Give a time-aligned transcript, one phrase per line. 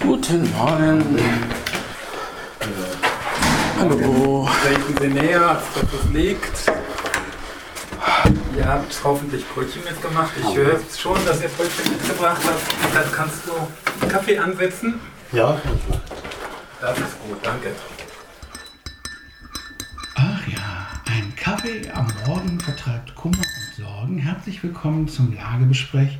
[0.00, 1.18] Guten Morgen.
[3.80, 4.48] Hallo.
[4.62, 6.72] Treten Sie näher, als dass es liegt.
[8.56, 10.30] Ihr habt hoffentlich Brötchen mitgemacht.
[10.40, 12.94] Ich höre schon, dass ihr Brötchen mitgebracht habt.
[12.94, 15.00] Dann kannst du Kaffee ansetzen.
[15.32, 15.60] Ja,
[16.80, 17.70] Das ist gut, danke.
[20.14, 23.63] Ach ja, ein Kaffee am Morgen vertreibt Kummer und
[24.04, 24.18] Sorgen.
[24.18, 26.18] Herzlich willkommen zum Lagebesprech.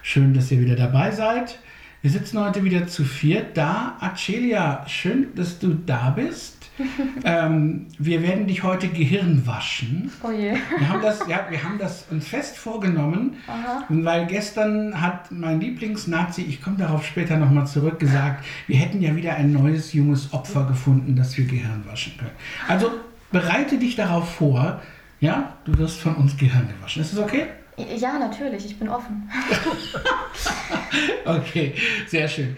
[0.00, 1.58] Schön, dass ihr wieder dabei seid.
[2.00, 3.98] Wir sitzen heute wieder zu viert da.
[4.00, 6.70] Acelia, schön, dass du da bist.
[7.24, 10.10] ähm, wir werden dich heute Gehirn waschen.
[10.22, 10.54] Oh je.
[10.78, 13.34] Wir haben das, ja, wir haben das uns fest vorgenommen,
[13.90, 19.14] weil gestern hat mein Lieblingsnazi, ich komme darauf später nochmal zurück, gesagt, wir hätten ja
[19.14, 22.36] wieder ein neues junges Opfer gefunden, das wir Gehirn waschen können.
[22.66, 22.92] Also
[23.30, 24.80] bereite dich darauf vor,
[25.20, 27.02] ja, du wirst von uns Gehirn gewaschen.
[27.02, 27.46] Ist das okay?
[27.96, 29.30] Ja, natürlich, ich bin offen.
[31.24, 31.74] Okay,
[32.06, 32.56] sehr schön.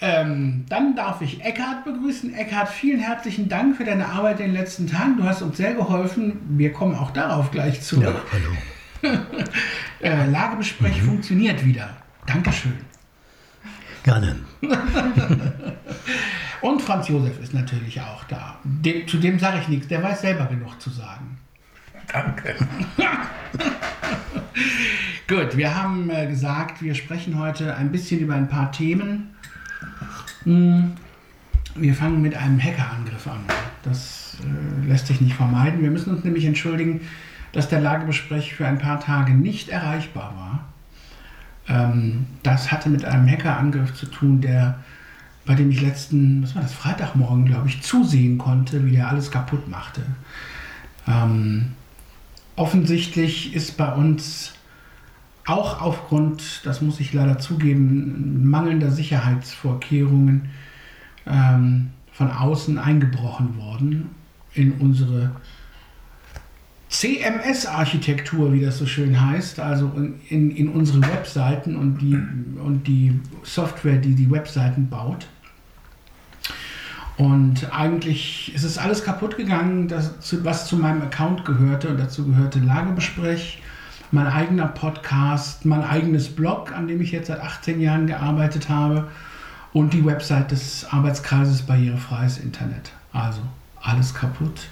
[0.00, 2.34] Ähm, dann darf ich Eckhard begrüßen.
[2.34, 5.16] Eckhard, vielen herzlichen Dank für deine Arbeit in den letzten Tagen.
[5.16, 6.40] Du hast uns sehr geholfen.
[6.50, 8.04] Wir kommen auch darauf gleich zurück.
[8.04, 9.16] Ja, hallo.
[10.00, 11.96] Äh, Lagebesprech funktioniert wieder.
[12.26, 12.76] Dankeschön.
[14.02, 14.36] Gerne.
[16.60, 18.58] Und Franz Josef ist natürlich auch da.
[18.64, 21.38] Dem, zu dem sage ich nichts, der weiß selber genug zu sagen.
[22.12, 22.54] Danke.
[25.28, 29.34] Gut, wir haben äh, gesagt, wir sprechen heute ein bisschen über ein paar Themen.
[30.44, 30.92] Hm,
[31.76, 33.40] Wir fangen mit einem Hackerangriff an.
[33.82, 35.82] Das äh, lässt sich nicht vermeiden.
[35.82, 37.00] Wir müssen uns nämlich entschuldigen,
[37.52, 40.64] dass der Lagebesprech für ein paar Tage nicht erreichbar war.
[41.66, 44.78] Ähm, das hatte mit einem Hackerangriff zu tun, der,
[45.46, 49.30] bei dem ich letzten, was war das, Freitagmorgen, glaube ich, zusehen konnte, wie der alles
[49.30, 50.02] kaputt machte.
[51.08, 51.72] Ähm,
[52.56, 54.54] offensichtlich ist bei uns
[55.46, 60.50] auch aufgrund, das muss ich leider zugeben, mangelnder Sicherheitsvorkehrungen
[61.26, 64.10] ähm, von außen eingebrochen worden
[64.54, 65.32] in unsere
[66.88, 69.90] CMS-Architektur, wie das so schön heißt, also
[70.28, 75.26] in, in, unsere Webseiten und die, und die Software, die die Webseiten baut.
[77.16, 81.88] Und eigentlich ist es alles kaputt gegangen, das, was zu meinem Account gehörte.
[81.90, 83.62] Und dazu gehörte Lagebesprech,
[84.10, 89.08] mein eigener Podcast, mein eigenes Blog, an dem ich jetzt seit 18 Jahren gearbeitet habe.
[89.72, 92.92] Und die Website des Arbeitskreises Barrierefreies Internet.
[93.12, 93.40] Also
[93.80, 94.68] alles kaputt.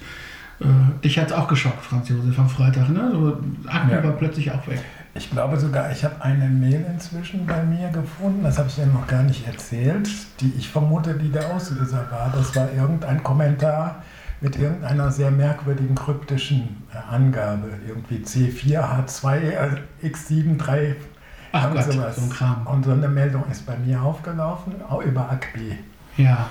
[0.59, 0.65] Äh,
[1.03, 2.89] dich hat es auch geschockt, Franz Josef, am Freitag.
[2.89, 3.09] Ne?
[3.11, 3.37] So,
[3.69, 4.03] Akku Ja.
[4.03, 4.81] war plötzlich auch weg.
[5.15, 8.87] Ich glaube sogar, ich habe eine Mail inzwischen bei mir gefunden, das habe ich dir
[8.87, 10.09] noch gar nicht erzählt,
[10.39, 12.33] die ich vermute, die der Auslöser war.
[12.35, 14.01] Das war irgendein Kommentar
[14.41, 17.69] mit irgendeiner sehr merkwürdigen kryptischen äh, Angabe.
[17.87, 19.69] Irgendwie C4H2 äh,
[20.03, 20.95] X73.
[21.51, 22.15] Ach Gott, sowas.
[22.15, 22.67] so ein Kram.
[22.67, 25.77] Und so eine Meldung ist bei mir aufgelaufen, auch über ACB.
[26.17, 26.47] Ja.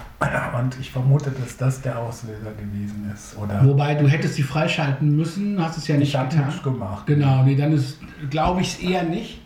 [0.58, 3.36] Und ich vermute, dass das der Auslöser gewesen ist.
[3.36, 6.46] Oder Wobei du hättest sie freischalten müssen, hast es ja nicht ich getan.
[6.46, 7.06] nichts gemacht.
[7.06, 7.98] Genau, nee, dann ist,
[8.30, 9.40] glaube ich es eher nicht.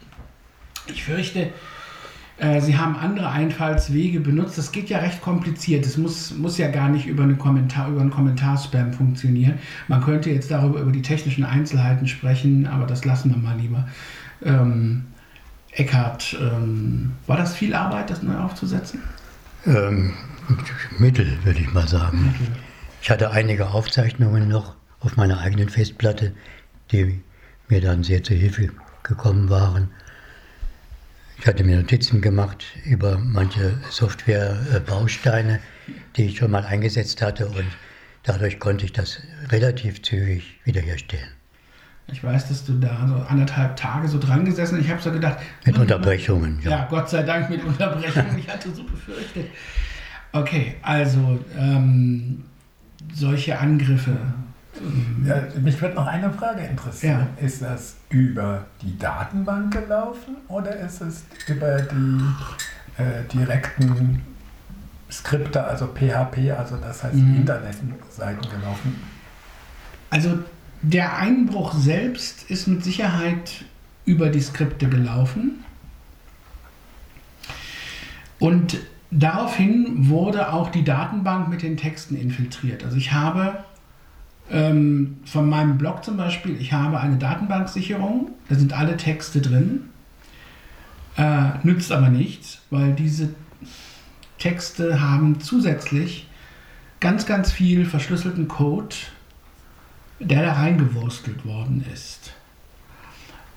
[0.86, 1.50] Ich fürchte,
[2.38, 4.58] äh, sie haben andere Einfallswege benutzt.
[4.58, 5.86] Das geht ja recht kompliziert.
[5.86, 9.58] Es muss, muss ja gar nicht über, eine Kommentar, über einen Kommentarspam funktionieren.
[9.88, 13.88] Man könnte jetzt darüber über die technischen Einzelheiten sprechen, aber das lassen wir mal lieber.
[14.44, 15.06] Ähm,
[15.72, 19.02] Eckhard, ähm, war das viel Arbeit, das neu aufzusetzen?
[19.66, 20.14] Ähm,
[20.98, 22.34] Mittel, würde ich mal sagen.
[23.02, 26.32] Ich hatte einige Aufzeichnungen noch auf meiner eigenen Festplatte,
[26.92, 27.20] die
[27.68, 28.70] mir dann sehr zur Hilfe
[29.02, 29.90] gekommen waren.
[31.38, 35.60] Ich hatte mir Notizen gemacht über manche Software-Bausteine,
[36.16, 37.66] die ich schon mal eingesetzt hatte und
[38.22, 41.35] dadurch konnte ich das relativ zügig wiederherstellen.
[42.12, 44.84] Ich weiß, dass du da so anderthalb Tage so dran gesessen hast.
[44.84, 46.70] Ich habe so gedacht, Mit Unterbrechungen, Ja.
[46.70, 46.86] ja.
[46.88, 48.24] Gott sei Dank mit Unterbrechung.
[48.38, 49.46] Ich hatte so befürchtet.
[50.32, 52.44] Okay, also ähm,
[53.14, 54.16] solche Angriffe.
[55.24, 57.26] Ja, mich würde noch eine Frage interessieren.
[57.40, 62.20] Ist das über die Datenbank gelaufen oder ist es über die
[63.02, 64.22] äh, direkten
[65.10, 67.36] Skripte, also PHP, also das heißt Mhm.
[67.36, 68.96] Internetseiten gelaufen?
[70.10, 70.38] Also
[70.90, 73.64] der Einbruch selbst ist mit Sicherheit
[74.04, 75.64] über die Skripte gelaufen.
[78.38, 78.78] Und
[79.10, 82.84] daraufhin wurde auch die Datenbank mit den Texten infiltriert.
[82.84, 83.64] Also ich habe
[84.48, 89.88] ähm, von meinem Blog zum Beispiel, ich habe eine Datenbanksicherung, da sind alle Texte drin,
[91.16, 93.30] äh, nützt aber nichts, weil diese
[94.38, 96.28] Texte haben zusätzlich
[97.00, 98.94] ganz, ganz viel verschlüsselten Code,
[100.18, 102.32] der da reingewurstelt worden ist.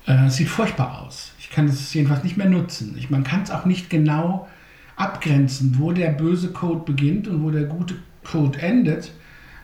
[0.06, 1.32] Äh, sieht furchtbar aus.
[1.38, 2.94] Ich Ich kann es jedenfalls nicht mehr nutzen.
[2.96, 4.48] Ich, man kann es auch nicht genau
[4.94, 9.12] abgrenzen, wo der böse Code beginnt und wo der gute Code endet.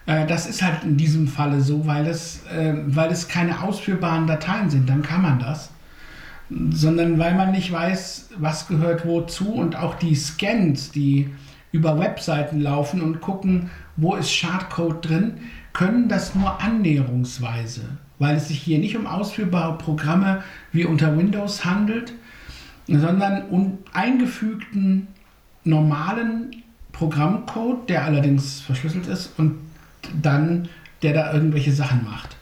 [0.07, 4.27] Äh, das ist halt in diesem Falle so, weil es, äh, weil es keine ausführbaren
[4.27, 4.89] Dateien sind.
[4.89, 5.71] Dann kann man das.
[6.71, 11.31] Sondern weil man nicht weiß, was gehört wozu und auch die Scans, die
[11.73, 15.35] über Webseiten laufen und gucken, wo ist Schadcode drin,
[15.77, 17.83] können das nur annäherungsweise,
[18.19, 20.43] weil es sich hier nicht um ausführbare Programme
[20.73, 22.15] wie unter Windows handelt,
[22.87, 25.09] sondern um eingefügten
[25.65, 26.63] normalen
[26.93, 29.59] Programmcode, der allerdings verschlüsselt ist und
[30.23, 30.71] dann
[31.03, 32.39] der da irgendwelche Sachen macht.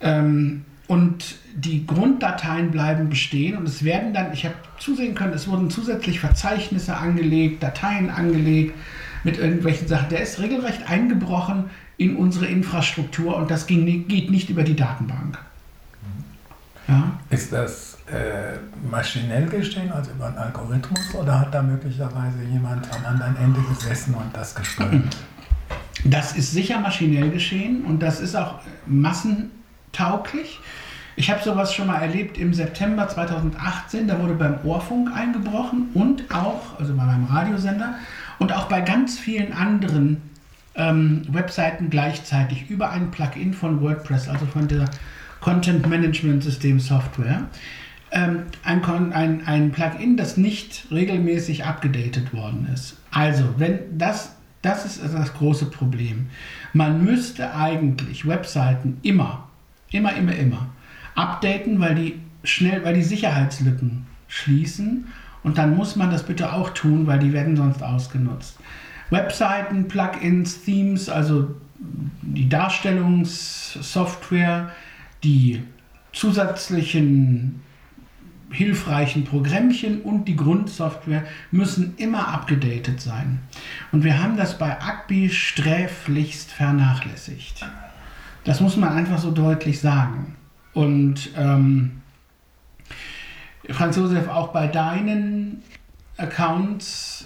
[0.00, 5.46] Ähm, und die Grunddateien bleiben bestehen und es werden dann, ich habe zusehen können, es
[5.46, 8.72] wurden zusätzlich Verzeichnisse angelegt, Dateien angelegt
[9.24, 10.08] mit irgendwelchen Sachen.
[10.08, 11.66] Der ist regelrecht eingebrochen
[11.98, 15.38] in unsere Infrastruktur und das ging, geht nicht über die Datenbank.
[16.88, 17.18] Ja?
[17.30, 18.58] Ist das äh,
[18.88, 24.14] maschinell geschehen, also über einen Algorithmus, oder hat da möglicherweise jemand am anderen Ende gesessen
[24.14, 25.16] und das gesteuert?
[26.04, 30.60] Das ist sicher maschinell geschehen und das ist auch massentauglich.
[31.16, 36.22] Ich habe sowas schon mal erlebt im September 2018, da wurde beim Ohrfunk eingebrochen und
[36.32, 37.94] auch, also bei meinem Radiosender
[38.38, 40.20] und auch bei ganz vielen anderen
[40.76, 44.86] ähm, Webseiten gleichzeitig über ein Plugin von WordPress, also von der
[45.40, 47.44] Content Management System Software.
[48.10, 52.96] Ähm, ein, ein, ein Plugin, das nicht regelmäßig abgedatet worden ist.
[53.10, 56.28] Also, wenn das, das ist das große Problem.
[56.72, 59.48] Man müsste eigentlich Webseiten immer,
[59.90, 60.68] immer, immer, immer
[61.14, 65.06] updaten, weil die schnell, weil die Sicherheitslücken schließen.
[65.42, 68.58] Und dann muss man das bitte auch tun, weil die werden sonst ausgenutzt.
[69.10, 71.56] Webseiten, Plugins, Themes, also
[72.22, 74.70] die Darstellungssoftware,
[75.22, 75.62] die
[76.12, 77.62] zusätzlichen
[78.50, 83.40] hilfreichen Programmchen und die Grundsoftware müssen immer abgedatet sein.
[83.92, 87.66] Und wir haben das bei Agbi sträflichst vernachlässigt.
[88.44, 90.36] Das muss man einfach so deutlich sagen.
[90.72, 92.02] Und ähm,
[93.68, 95.62] Franz Josef, auch bei deinen
[96.16, 97.25] Accounts,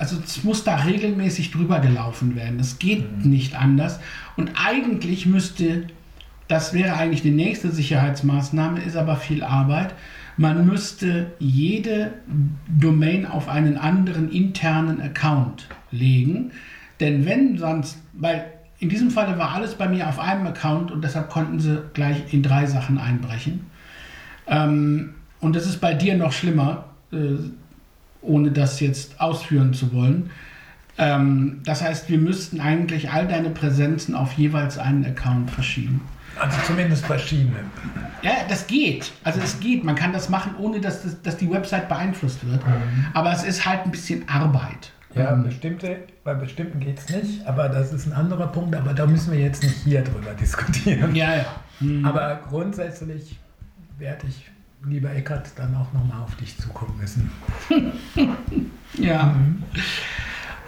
[0.00, 2.58] also es muss da regelmäßig drüber gelaufen werden.
[2.58, 3.30] Es geht mhm.
[3.30, 4.00] nicht anders.
[4.36, 5.84] Und eigentlich müsste
[6.50, 9.94] das wäre eigentlich die nächste Sicherheitsmaßnahme, ist aber viel Arbeit.
[10.36, 12.12] Man müsste jede
[12.66, 16.50] Domain auf einen anderen internen Account legen.
[16.98, 18.46] Denn wenn sonst, weil
[18.80, 22.32] in diesem Falle war alles bei mir auf einem Account und deshalb konnten sie gleich
[22.32, 23.66] in drei Sachen einbrechen.
[24.48, 27.36] Ähm, und das ist bei dir noch schlimmer, äh,
[28.22, 30.30] ohne das jetzt ausführen zu wollen.
[30.98, 36.02] Ähm, das heißt, wir müssten eigentlich all deine Präsenzen auf jeweils einen Account verschieben.
[36.38, 37.56] Also zumindest verschiedene.
[38.22, 39.12] Ja, das geht.
[39.24, 39.84] Also es geht.
[39.84, 42.64] Man kann das machen, ohne dass, das, dass die Website beeinflusst wird.
[42.66, 43.06] Mhm.
[43.14, 44.92] Aber es ist halt ein bisschen Arbeit.
[45.14, 48.94] Ja, ähm, bestimmte, bei bestimmten geht es nicht, aber das ist ein anderer Punkt, aber
[48.94, 51.14] da müssen wir jetzt nicht hier drüber diskutieren.
[51.14, 51.46] Ja, ja.
[51.80, 52.04] Mhm.
[52.04, 53.38] Aber grundsätzlich
[53.98, 54.48] werde ich,
[54.86, 57.30] lieber Eckert, dann auch nochmal auf dich zukommen müssen.
[58.98, 59.24] ja.
[59.24, 59.62] Mhm.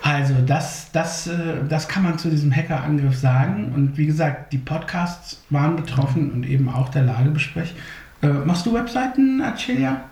[0.03, 3.73] Also das, das, äh, das kann man zu diesem Hackerangriff sagen.
[3.73, 7.75] Und wie gesagt, die Podcasts waren betroffen und eben auch der Lagebesprech.
[8.21, 10.03] Äh, machst du Webseiten, Acelia?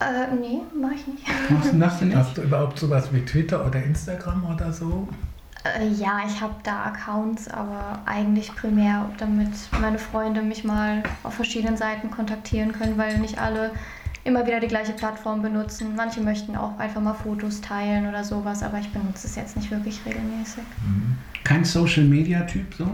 [0.00, 1.50] Äh, nee, mach ich nicht.
[1.50, 2.16] Machst du das denn nicht?
[2.16, 5.08] Hast du überhaupt sowas wie Twitter oder Instagram oder so?
[5.64, 9.50] Äh, ja, ich habe da Accounts, aber eigentlich primär, damit
[9.80, 13.72] meine Freunde mich mal auf verschiedenen Seiten kontaktieren können, weil nicht alle
[14.24, 15.94] immer wieder die gleiche Plattform benutzen.
[15.96, 19.70] Manche möchten auch einfach mal Fotos teilen oder sowas, aber ich benutze es jetzt nicht
[19.70, 20.62] wirklich regelmäßig.
[20.84, 21.16] Mhm.
[21.44, 22.88] Kein Social Media Typ so?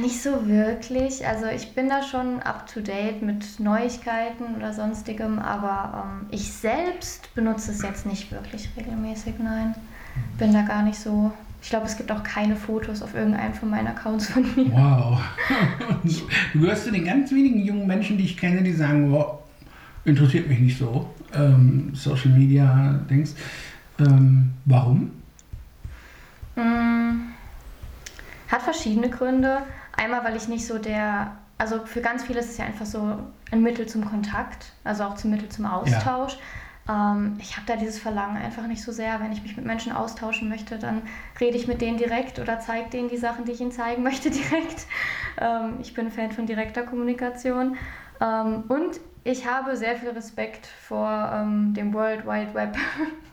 [0.00, 1.26] Nicht so wirklich.
[1.26, 6.50] Also ich bin da schon up to date mit Neuigkeiten oder sonstigem, aber ähm, ich
[6.50, 9.74] selbst benutze es jetzt nicht wirklich regelmäßig, nein.
[10.38, 11.30] Bin da gar nicht so.
[11.66, 14.70] Ich glaube, es gibt auch keine Fotos auf irgendeinem von meinen Accounts von mir.
[14.70, 15.20] Wow.
[16.52, 19.40] du gehörst zu den ganz wenigen jungen Menschen, die ich kenne, die sagen, wow,
[20.04, 23.34] interessiert mich nicht so, ähm, Social Media Dings.
[23.98, 25.10] Ähm, warum?
[26.54, 27.32] Mm,
[28.46, 29.58] hat verschiedene Gründe.
[29.96, 33.18] Einmal, weil ich nicht so der, also für ganz viele ist es ja einfach so
[33.50, 36.34] ein Mittel zum Kontakt, also auch zum Mittel zum Austausch.
[36.34, 36.38] Ja.
[36.88, 39.20] Ähm, ich habe da dieses Verlangen einfach nicht so sehr.
[39.20, 41.02] Wenn ich mich mit Menschen austauschen möchte, dann
[41.40, 44.30] rede ich mit denen direkt oder zeige denen die Sachen, die ich ihnen zeigen möchte,
[44.30, 44.86] direkt.
[45.40, 47.76] Ähm, ich bin Fan von direkter Kommunikation.
[48.20, 52.76] Ähm, und ich habe sehr viel Respekt vor ähm, dem World Wide Web.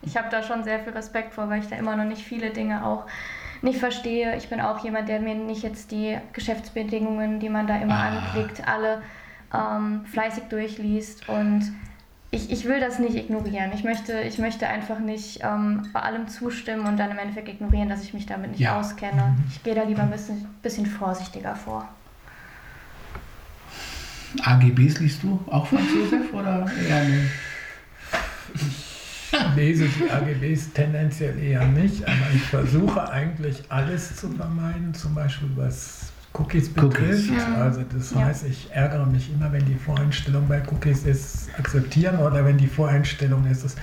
[0.06, 2.50] Ich habe da schon sehr viel Respekt vor, weil ich da immer noch nicht viele
[2.50, 3.06] Dinge auch
[3.62, 4.36] nicht verstehe.
[4.36, 8.10] Ich bin auch jemand, der mir nicht jetzt die Geschäftsbedingungen, die man da immer ah.
[8.10, 9.02] anklickt, alle
[9.54, 11.30] ähm, fleißig durchliest.
[11.30, 11.72] Und
[12.34, 13.72] ich, ich will das nicht ignorieren.
[13.74, 17.90] Ich möchte, ich möchte einfach nicht ähm, bei allem zustimmen und dann im Endeffekt ignorieren,
[17.90, 18.80] dass ich mich damit nicht Ja.
[18.80, 19.38] auskenne.
[19.50, 21.88] Ich gehe da lieber ein bisschen, bisschen vorsichtiger vor.
[24.44, 27.32] AGBs liest du auch Franz Josef oder eher nicht?
[28.56, 35.14] Ich lese die AGBs tendenziell eher nicht, aber ich versuche eigentlich alles zu vermeiden, zum
[35.16, 36.03] Beispiel was
[36.34, 37.30] Cookies betrifft.
[37.30, 37.32] Cookies.
[37.60, 38.26] Also das Ja.
[38.26, 42.68] heißt, ich ärgere mich immer, wenn die Voreinstellung bei Cookies ist, akzeptieren oder wenn die
[42.68, 43.76] Voreinstellung ist, es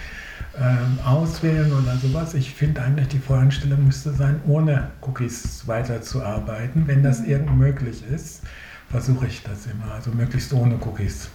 [0.59, 2.35] ähm, auswählen oder sowas.
[2.35, 6.87] Ich finde eigentlich, die Voreinstellung müsste sein, ohne Cookies weiterzuarbeiten.
[6.89, 8.43] Wenn das irgend möglich ist,
[8.91, 11.29] versuche ich das immer, also möglichst ohne Cookies.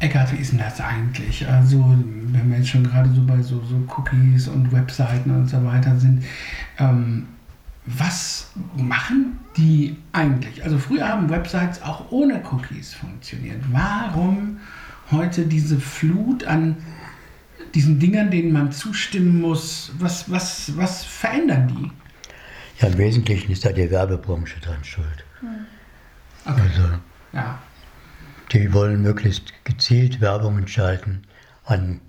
[0.00, 1.46] Eckart, wie ist denn das eigentlich?
[1.48, 1.84] Also,
[2.32, 5.96] wenn wir jetzt schon gerade so bei so, so Cookies und Webseiten und so weiter
[5.98, 6.22] sind,
[6.78, 7.26] ähm,
[7.96, 10.62] was machen die eigentlich?
[10.62, 13.62] Also, früher haben Websites auch ohne Cookies funktioniert.
[13.72, 14.58] Warum
[15.10, 16.76] heute diese Flut an
[17.74, 19.92] diesen Dingern, denen man zustimmen muss?
[19.98, 21.90] Was, was, was verändern die?
[22.82, 25.24] Ja, im Wesentlichen ist da die Werbebranche dran schuld.
[26.44, 26.60] Okay.
[26.60, 26.82] Also
[27.32, 27.58] Ja.
[28.52, 31.22] die wollen möglichst gezielt Werbungen schalten
[31.64, 32.00] an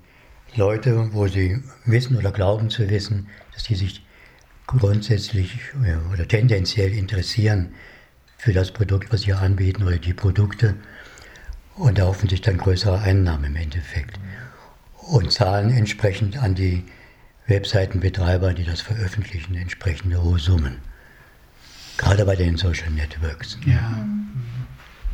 [0.56, 4.04] Leute, wo sie wissen oder glauben zu wissen, dass die sich
[4.78, 7.70] grundsätzlich ja, oder tendenziell interessieren
[8.38, 10.76] für das Produkt, was sie anbieten oder die Produkte
[11.76, 14.20] und erhoffen sich dann größere Einnahmen im Endeffekt
[14.96, 16.84] und zahlen entsprechend an die
[17.48, 20.78] Webseitenbetreiber, die das veröffentlichen, entsprechende hohe Summen.
[21.98, 23.58] Gerade bei den Social Networks.
[23.66, 24.06] Ja.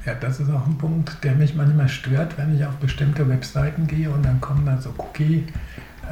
[0.06, 3.88] Ja, das ist auch ein Punkt, der mich manchmal stört, wenn ich auf bestimmte Webseiten
[3.88, 4.92] gehe und dann kommen da so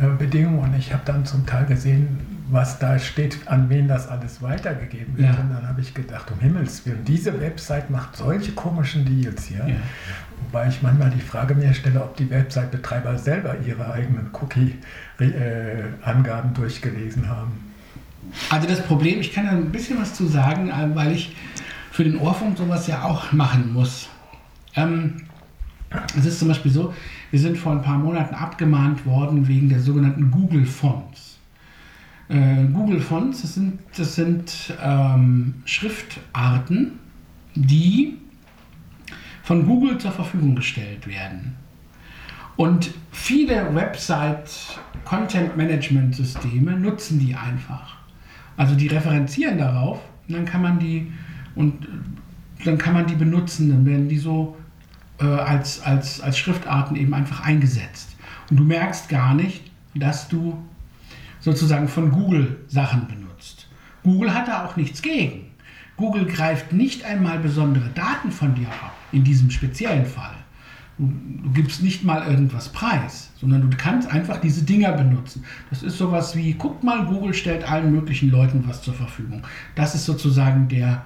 [0.01, 2.19] Cookie-Bedingungen und ich habe dann zum Teil gesehen,
[2.49, 5.33] was da steht, an wen das alles weitergegeben wird.
[5.33, 5.39] Ja.
[5.39, 9.65] Und dann habe ich gedacht, um Himmels Willen, diese Website macht solche komischen Deals hier.
[9.67, 9.75] Ja.
[10.45, 17.29] Wobei ich manchmal die Frage mir stelle, ob die Website-Betreiber selber ihre eigenen Cookie-Angaben durchgelesen
[17.29, 17.73] haben.
[18.49, 21.35] Also das Problem, ich kann da ein bisschen was zu sagen, äh, weil ich
[21.91, 24.09] für den Ohrfunk sowas ja auch machen muss.
[24.75, 25.23] Ähm,
[26.17, 26.93] es ist zum Beispiel so,
[27.33, 31.39] wir sind vor ein paar Monaten abgemahnt worden wegen der sogenannten Google Fonts.
[32.29, 36.99] Äh, Google Fonts, das sind, das sind ähm, Schriftarten,
[37.55, 38.19] die
[39.41, 41.55] von Google zur Verfügung gestellt werden.
[42.55, 47.95] Und viele Website-Content-Management-Systeme nutzen die einfach.
[48.57, 51.11] Also die referenzieren darauf und dann kann man die
[51.55, 51.87] und
[52.63, 54.55] dann kann man die benutzen, dann werden die so
[55.19, 58.15] äh, als, als, als Schriftarten eben einfach eingesetzt.
[58.49, 60.57] Und du merkst gar nicht, dass du
[61.39, 63.67] sozusagen von Google Sachen benutzt.
[64.03, 65.51] Google hat da auch nichts gegen.
[65.97, 70.35] Google greift nicht einmal besondere Daten von dir ab, in diesem speziellen Fall.
[70.97, 71.11] Du,
[71.43, 75.43] du gibst nicht mal irgendwas preis, sondern du kannst einfach diese Dinger benutzen.
[75.69, 79.43] Das ist sowas wie, guck mal, Google stellt allen möglichen Leuten was zur Verfügung.
[79.75, 81.03] Das ist sozusagen der,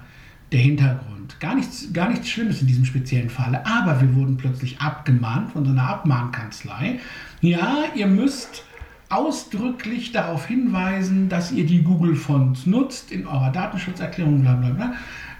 [0.52, 1.38] der Hintergrund.
[1.40, 5.64] Gar nichts, gar nichts Schlimmes in diesem speziellen Falle, aber wir wurden plötzlich abgemahnt von
[5.64, 7.00] so einer Abmahnkanzlei.
[7.40, 8.64] Ja, ihr müsst
[9.08, 14.92] ausdrücklich darauf hinweisen, dass ihr die Google-Fonts nutzt in eurer Datenschutzerklärung, bla bla bla,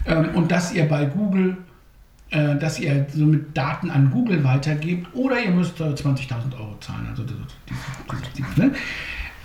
[0.06, 1.58] ähm, und dass ihr bei Google,
[2.30, 7.06] äh, dass ihr somit Daten an Google weitergebt oder ihr müsst äh, 20.000 Euro zahlen.
[7.10, 7.36] Also das,
[7.68, 8.72] die, die, ne?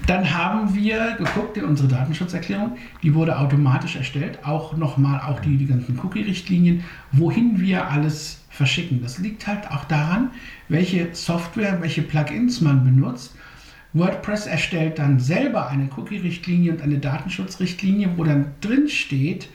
[0.05, 5.55] Dann haben wir geguckt in unsere Datenschutzerklärung, die wurde automatisch erstellt, auch nochmal auch die,
[5.55, 6.83] die ganzen Cookie-Richtlinien,
[7.13, 9.01] wohin wir alles verschicken.
[9.01, 10.31] Das liegt halt auch daran,
[10.67, 13.33] welche Software, welche Plugins man benutzt.
[13.93, 19.47] WordPress erstellt dann selber eine Cookie-Richtlinie und eine Datenschutzrichtlinie, wo dann drin steht,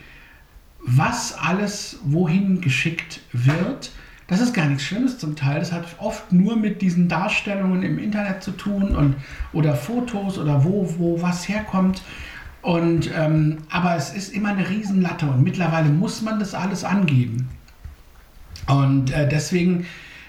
[0.80, 3.90] was alles wohin geschickt wird.
[4.28, 5.58] Das ist gar nichts Schlimmes zum Teil.
[5.58, 9.16] Das hat oft nur mit diesen Darstellungen im Internet zu tun und
[9.52, 12.02] oder Fotos oder wo, wo was herkommt.
[12.60, 17.48] Und, ähm, aber es ist immer eine Riesenlatte und mittlerweile muss man das alles angeben.
[18.66, 19.86] Und äh, deswegen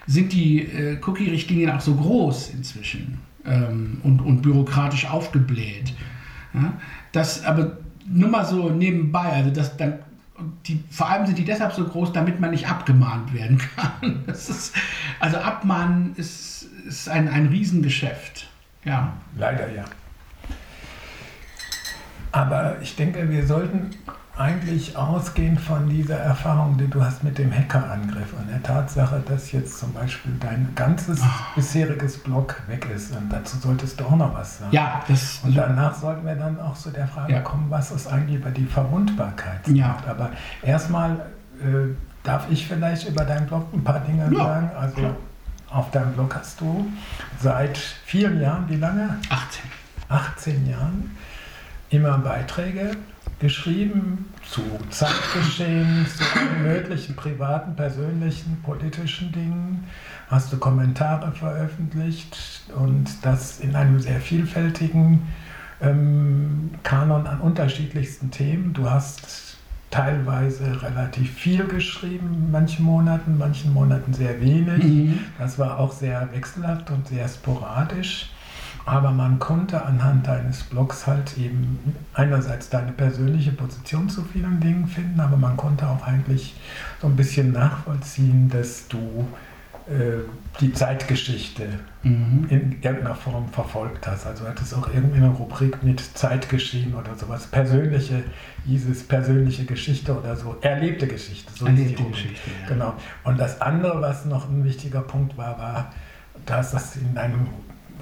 [0.08, 5.94] sind die äh, Cookie-Richtlinien auch so groß inzwischen ähm, und, und bürokratisch aufgebläht.
[6.54, 6.74] Ja?
[7.12, 7.78] Das aber
[8.08, 10.00] nur mal so nebenbei, also das dann
[10.66, 14.24] die, vor allem sind die deshalb so groß, damit man nicht abgemahnt werden kann.
[14.28, 14.74] Ist,
[15.20, 18.48] also abmahnen ist, ist ein, ein Riesengeschäft.
[18.86, 19.14] Ja.
[19.38, 19.86] Leider ja.
[22.32, 23.90] Aber ich denke, wir sollten
[24.40, 29.52] eigentlich ausgehen von dieser Erfahrung, die du hast mit dem Hackerangriff und der Tatsache, dass
[29.52, 31.22] jetzt zum Beispiel dein ganzes
[31.56, 33.14] bisheriges Blog weg ist.
[33.16, 34.72] Und dazu solltest du auch noch was sagen.
[34.74, 35.42] Ja, das.
[35.44, 37.42] Und danach sollten wir dann auch zu der Frage Ja.
[37.42, 39.88] kommen, was ist eigentlich über die Verwundbarkeit Ja.
[39.88, 40.08] sagt.
[40.08, 40.30] Aber
[40.62, 41.12] erstmal
[41.62, 41.94] äh,
[42.24, 44.72] darf ich vielleicht über deinen Blog ein paar Dinge Ja, sagen.
[44.80, 45.16] Also klar.
[45.70, 46.88] auf deinem Blog hast du
[47.42, 49.18] seit vielen Jahren, wie lange?
[49.30, 49.64] 18.
[50.08, 51.18] 18 Jahren
[51.90, 52.92] immer Beiträge
[53.40, 59.86] geschrieben zu Zeitgeschehen, zu allen möglichen privaten, persönlichen, politischen Dingen.
[60.28, 62.38] Hast du Kommentare veröffentlicht
[62.76, 65.28] und das in einem sehr vielfältigen
[65.82, 68.74] ähm, Kanon an unterschiedlichsten Themen.
[68.74, 69.58] Du hast
[69.90, 74.84] teilweise relativ viel geschrieben, manchen Monaten, manchen Monaten sehr wenig.
[74.84, 75.20] Mhm.
[75.40, 78.30] Das war auch sehr wechselhaft und sehr sporadisch.
[78.90, 81.78] Aber man konnte anhand deines Blogs halt eben
[82.14, 86.56] einerseits deine persönliche Position zu vielen Dingen finden, aber man konnte auch eigentlich
[87.00, 89.28] so ein bisschen nachvollziehen, dass du
[89.90, 90.24] äh,
[90.60, 91.68] die Zeitgeschichte
[92.02, 92.48] mhm.
[92.50, 94.26] in irgendeiner Form verfolgt hast.
[94.26, 97.46] Also hat es auch irgendwie eine Rubrik mit Zeitgeschehen oder sowas.
[97.46, 98.24] Persönliche,
[98.66, 100.58] dieses persönliche Geschichte oder so.
[100.62, 101.52] Erlebte Geschichte.
[101.54, 102.68] So Erlebte Geschichte, ja.
[102.68, 102.94] Genau.
[103.24, 105.92] Und das andere, was noch ein wichtiger Punkt war, war,
[106.46, 107.48] dass das in deinem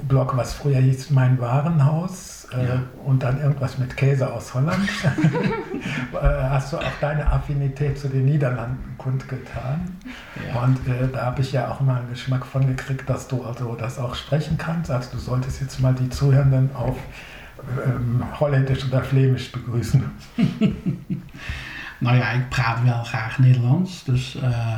[0.08, 2.84] Blog, was früher hieß Mein Warenhaus äh, ja.
[3.06, 4.90] und dann irgendwas mit Käse aus Holland.
[6.14, 9.98] äh, hast du auch deine Affinität zu den Niederlanden kundgetan.
[10.54, 10.62] Ja.
[10.62, 13.76] Und äh, da habe ich ja auch mal einen Geschmack von gekriegt, dass du also
[13.76, 14.92] das auch sprechen kannst.
[14.92, 16.98] Also du solltest jetzt mal die Zuhörenden auf
[17.86, 20.04] ähm, Holländisch oder Flämisch begrüßen.
[22.00, 24.04] nou ja, ik praat wel graag Nederlands.
[24.04, 24.78] Dus uh,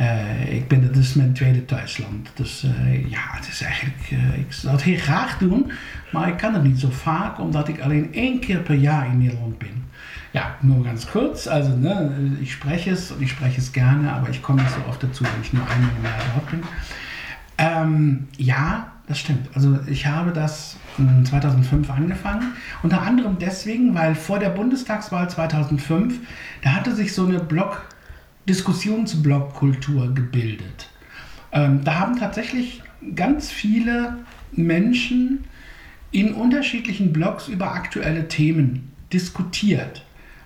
[0.00, 2.30] Uh, ik ben, dat is mijn tweede thuisland.
[2.34, 5.70] Dus uh, ja, het is eigenlijk, uh, ik zou het heel graag doen,
[6.12, 9.18] maar ik kan het niet zo vaak, omdat ik alleen één keer per Jahr in
[9.18, 9.84] Nederland bin.
[10.30, 14.30] Ja, nur ganz kurz, also ne, ich spreche es und ich spreche es gerne, aber
[14.30, 16.62] ich komme nicht so oft dazu, wenn ich nur einmal im Jahr dort bin.
[17.58, 19.48] Ähm, ja, das stimmt.
[19.54, 20.76] Also ich habe das
[21.24, 26.14] 2005 angefangen, unter anderem deswegen, weil vor der Bundestagswahl 2005,
[26.62, 27.84] da hatte sich so eine Blog-
[28.48, 30.88] Diskussionsblockkultur gebildet.
[31.52, 32.82] Ähm, da haben tatsächlich
[33.14, 34.18] ganz viele
[34.52, 35.44] Menschen
[36.10, 40.04] in unterschiedlichen Blogs über aktuelle Themen diskutiert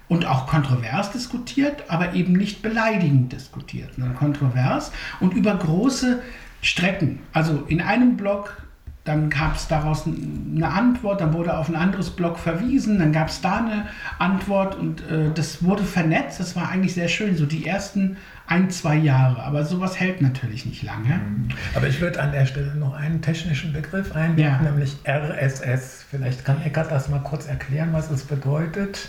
[0.09, 6.23] und auch kontrovers diskutiert, aber eben nicht beleidigend diskutiert, sondern kontrovers und über große
[6.63, 7.21] Strecken.
[7.33, 8.66] Also in einem Blog
[9.07, 13.29] dann gab es daraus eine Antwort, dann wurde auf ein anderes Blog verwiesen, dann gab
[13.29, 13.87] es da eine
[14.19, 16.41] Antwort und äh, das wurde vernetzt.
[16.41, 18.17] Das war eigentlich sehr schön, so die ersten
[18.49, 19.43] ein, zwei Jahre.
[19.43, 21.15] Aber sowas hält natürlich nicht lange.
[21.15, 21.49] Mhm.
[21.75, 24.71] Aber ich würde an der Stelle noch einen technischen Begriff einwerfen, ja.
[24.71, 26.05] nämlich RSS.
[26.11, 29.09] Vielleicht kann Eckart das mal kurz erklären, was es bedeutet.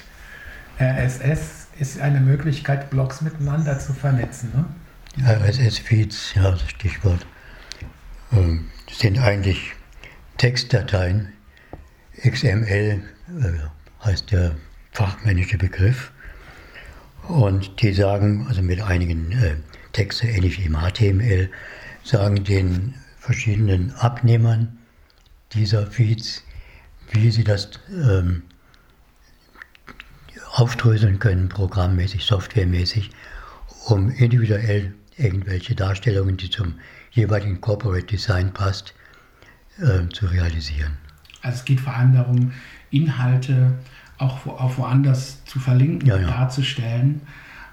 [0.80, 4.52] RSS ist eine Möglichkeit, Blogs miteinander zu vernetzen.
[4.54, 4.66] Ne?
[5.28, 7.26] RSS-Feeds, ja, das Stichwort,
[8.32, 9.74] ähm, sind eigentlich
[10.38, 11.34] Textdateien.
[12.24, 14.56] XML äh, heißt der
[14.92, 16.12] fachmännische Begriff.
[17.28, 19.56] Und die sagen, also mit einigen äh,
[19.94, 21.50] Texte, ähnlich wie im HTML,
[22.04, 24.78] sagen den verschiedenen Abnehmern
[25.54, 26.44] dieser Feeds,
[27.12, 28.44] wie sie das ähm,
[30.54, 33.10] aufdröseln können, programmmäßig, softwaremäßig,
[33.86, 36.76] um individuell irgendwelche Darstellungen, die zum
[37.12, 38.94] jeweiligen Corporate Design passt,
[39.80, 40.94] äh, zu realisieren.
[41.42, 42.52] Also es geht vor allem darum,
[42.90, 43.74] Inhalte
[44.18, 46.28] auch, wo, auch woanders zu verlinken, ja, ja.
[46.28, 47.22] darzustellen,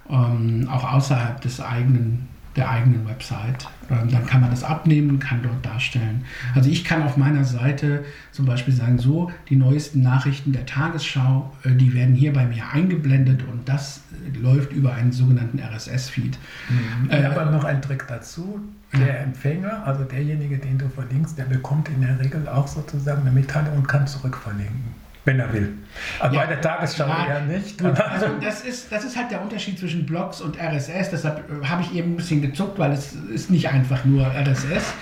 [0.08, 3.68] ähm, auch außerhalb des eigenen, der eigenen Website.
[3.90, 6.24] Ähm, dann kann man das abnehmen, kann dort darstellen.
[6.54, 11.52] Also ich kann auf meiner Seite zum Beispiel sagen, so, die neuesten Nachrichten der Tagesschau,
[11.64, 16.38] äh, die werden hier bei mir eingeblendet und das äh, läuft über einen sogenannten RSS-Feed.
[16.68, 17.10] Mhm.
[17.10, 18.60] Äh, aber noch ein Trick dazu,
[18.92, 23.32] der Empfänger, also derjenige, den du verlinkst, der bekommt in der Regel auch sozusagen eine
[23.32, 25.03] Mitteilung und kann zurückverlinken.
[25.24, 25.72] Wenn er will.
[26.20, 27.80] Aber ja, bei der Tagesschau ja, eher nicht.
[27.82, 31.10] Also das ist, das ist halt der Unterschied zwischen Blogs und RSS.
[31.10, 34.92] Deshalb äh, habe ich eben ein bisschen gezuckt, weil es ist nicht einfach nur RSS.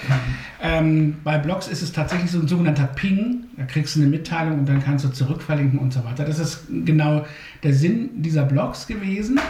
[0.63, 3.45] Ähm, bei Blogs ist es tatsächlich so ein sogenannter Ping.
[3.57, 6.25] Da kriegst du eine Mitteilung und dann kannst du zurückverlinken und so weiter.
[6.25, 7.27] Das ist genau
[7.65, 9.41] der Sinn dieser Blogs gewesen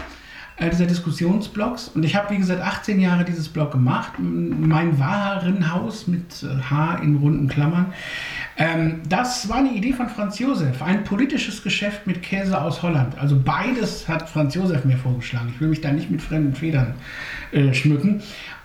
[0.57, 1.89] äh, dieser Diskussionsblogs.
[1.89, 4.13] Und ich habe, wie gesagt, 18 Jahre dieses Blog gemacht.
[4.19, 7.93] Mein Warenhaus mit äh, H in runden Klammern.
[8.57, 10.81] Ähm, das war eine Idee von Franz Josef.
[10.81, 13.17] Ein politisches Geschäft mit Käse aus Holland.
[13.17, 15.51] Also beides hat Franz Josef mir vorgeschlagen.
[15.53, 16.95] Ich will mich da nicht mit fremden Federn
[17.51, 18.21] äh, schmücken.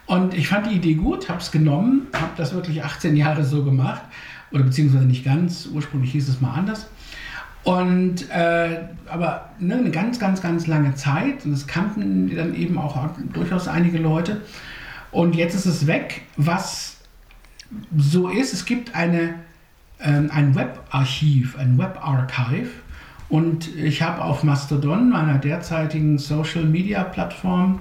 [0.07, 3.65] Und ich fand die Idee gut, habe es genommen, habe das wirklich 18 Jahre so
[3.65, 4.03] gemacht.
[4.51, 5.69] Oder beziehungsweise nicht ganz.
[5.73, 6.87] Ursprünglich hieß es mal anders.
[7.65, 11.45] Und äh, aber ne, eine ganz, ganz, ganz lange Zeit.
[11.45, 14.41] Und das kannten dann eben auch durchaus einige Leute.
[15.11, 16.23] Und jetzt ist es weg.
[16.37, 16.97] Was
[17.97, 19.35] so ist, es gibt eine,
[19.99, 22.71] ein Webarchiv, ein Webarchive.
[23.29, 27.81] Und ich habe auf Mastodon, meiner derzeitigen Social Media Plattform,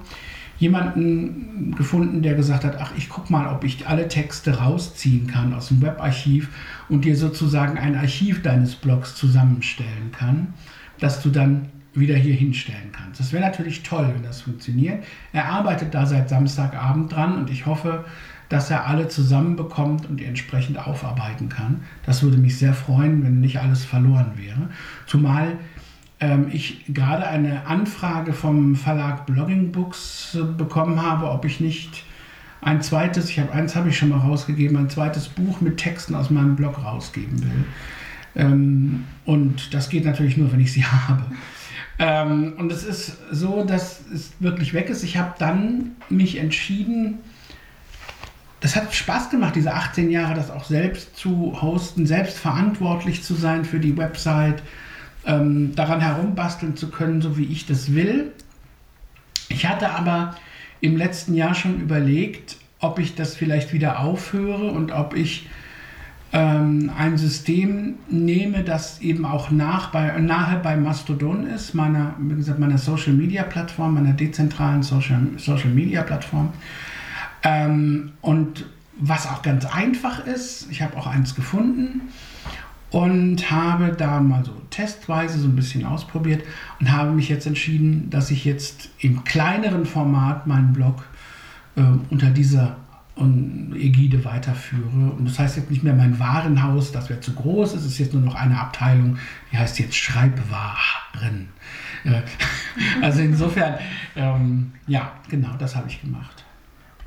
[0.58, 5.54] jemanden gefunden, der gesagt hat, ach, ich guck mal, ob ich alle Texte rausziehen kann
[5.54, 6.48] aus dem Webarchiv
[6.88, 10.54] und dir sozusagen ein Archiv deines Blogs zusammenstellen kann,
[10.98, 13.20] dass du dann wieder hier hinstellen kannst.
[13.20, 15.04] Das wäre natürlich toll, wenn das funktioniert.
[15.32, 18.04] Er arbeitet da seit Samstagabend dran und ich hoffe,
[18.48, 21.82] dass er alle zusammenbekommt und entsprechend aufarbeiten kann.
[22.06, 24.68] Das würde mich sehr freuen, wenn nicht alles verloren wäre.
[25.06, 25.58] Zumal
[26.20, 32.04] ähm, ich gerade eine Anfrage vom Verlag Blogging Books äh, bekommen habe, ob ich nicht
[32.60, 36.14] ein zweites, ich habe eins habe ich schon mal rausgegeben, ein zweites Buch mit Texten
[36.14, 37.64] aus meinem Blog rausgeben will.
[38.34, 41.24] Ähm, und das geht natürlich nur, wenn ich sie habe.
[42.00, 45.02] Ähm, und es ist so, dass es wirklich weg ist.
[45.02, 47.18] Ich habe dann mich entschieden,
[48.60, 53.34] das hat Spaß gemacht, diese 18 Jahre, das auch selbst zu hosten, selbst verantwortlich zu
[53.34, 54.62] sein für die Website,
[55.26, 58.32] ähm, daran herumbasteln zu können, so wie ich das will.
[59.48, 60.34] Ich hatte aber
[60.80, 65.48] im letzten Jahr schon überlegt, ob ich das vielleicht wieder aufhöre und ob ich
[66.32, 72.34] ähm, ein System nehme, das eben auch nach bei, nahe bei Mastodon ist, meiner, wie
[72.36, 76.52] gesagt, meiner Social Media Plattform, meiner dezentralen Social, Social Media Plattform.
[77.42, 78.66] Ähm, und
[79.00, 82.02] was auch ganz einfach ist, ich habe auch eins gefunden
[82.90, 86.42] und habe da mal so testweise so ein bisschen ausprobiert
[86.80, 91.04] und habe mich jetzt entschieden, dass ich jetzt im kleineren Format meinen Blog
[91.76, 92.76] äh, unter dieser
[93.74, 95.10] Ägide weiterführe.
[95.10, 97.74] Und das heißt jetzt nicht mehr mein Warenhaus, das wäre zu groß.
[97.74, 99.18] Es ist jetzt nur noch eine Abteilung,
[99.50, 101.48] die heißt jetzt Schreibwaren.
[102.04, 102.22] Äh,
[103.02, 103.74] also insofern,
[104.14, 106.44] ähm, ja, genau, das habe ich gemacht.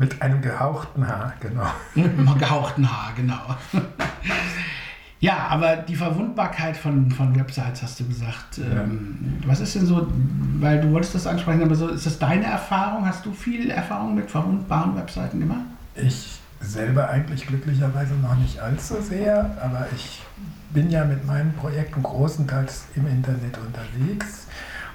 [0.02, 1.68] Mit einem gehauchten Haar, genau.
[1.96, 3.56] Mit einem gehauchten Haar, genau.
[5.22, 8.58] Ja, aber die Verwundbarkeit von, von Websites hast du gesagt.
[8.58, 8.82] Ja.
[8.82, 10.08] Ähm, was ist denn so,
[10.60, 13.06] weil du wolltest das ansprechen, aber so, ist das deine Erfahrung?
[13.06, 15.66] Hast du viel Erfahrung mit verwundbaren Webseiten gemacht?
[15.94, 20.24] Ich selber eigentlich glücklicherweise noch nicht allzu sehr, aber ich
[20.72, 24.48] bin ja mit meinen Projekten großenteils im Internet unterwegs.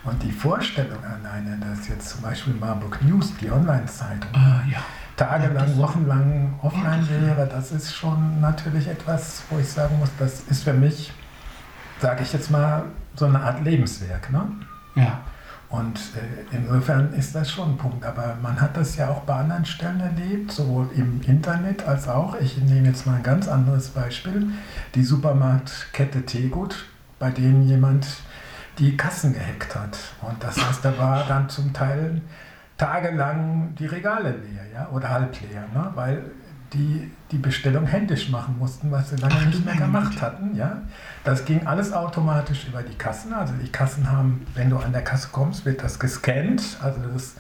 [0.07, 4.79] Und die Vorstellung alleine, dass jetzt zum Beispiel Marburg News, die Online-Zeitung, uh, ja.
[5.17, 10.63] tagelang, wochenlang offline wäre, das ist schon natürlich etwas, wo ich sagen muss, das ist
[10.63, 11.13] für mich,
[12.01, 12.85] sage ich jetzt mal,
[13.17, 14.31] so eine Art Lebenswerk.
[14.31, 14.47] Ne?
[14.95, 15.21] Ja.
[15.69, 18.05] Und äh, insofern ist das schon ein Punkt.
[18.05, 22.37] Aber man hat das ja auch bei anderen Stellen erlebt, sowohl im Internet als auch,
[22.41, 24.51] ich nehme jetzt mal ein ganz anderes Beispiel,
[24.95, 26.87] die Supermarktkette Tegut,
[27.19, 28.07] bei dem jemand
[28.79, 29.99] die Kassen gehackt hat.
[30.23, 32.21] Und das heißt, da war dann zum Teil
[32.77, 35.91] tagelang die Regale leer ja, oder halb leer, ne?
[35.95, 36.23] weil
[36.73, 40.55] die die Bestellung händisch machen mussten, was sie lange Ach, nicht mehr gemacht hatten.
[40.55, 40.83] Ja?
[41.25, 43.33] Das ging alles automatisch über die Kassen.
[43.33, 46.77] Also die Kassen haben, wenn du an der Kasse kommst, wird das gescannt.
[46.81, 47.35] Also das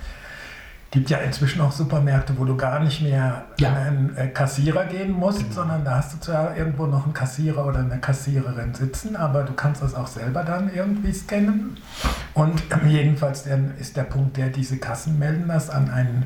[0.97, 3.69] gibt ja inzwischen auch Supermärkte, wo du gar nicht mehr ja.
[3.69, 5.53] an einen äh, Kassierer gehen musst, genau.
[5.53, 9.53] sondern da hast du zwar irgendwo noch einen Kassierer oder eine Kassiererin sitzen, aber du
[9.53, 11.77] kannst das auch selber dann irgendwie scannen.
[12.33, 13.47] Und jedenfalls
[13.79, 16.25] ist der Punkt, der diese Kassen melden das an einen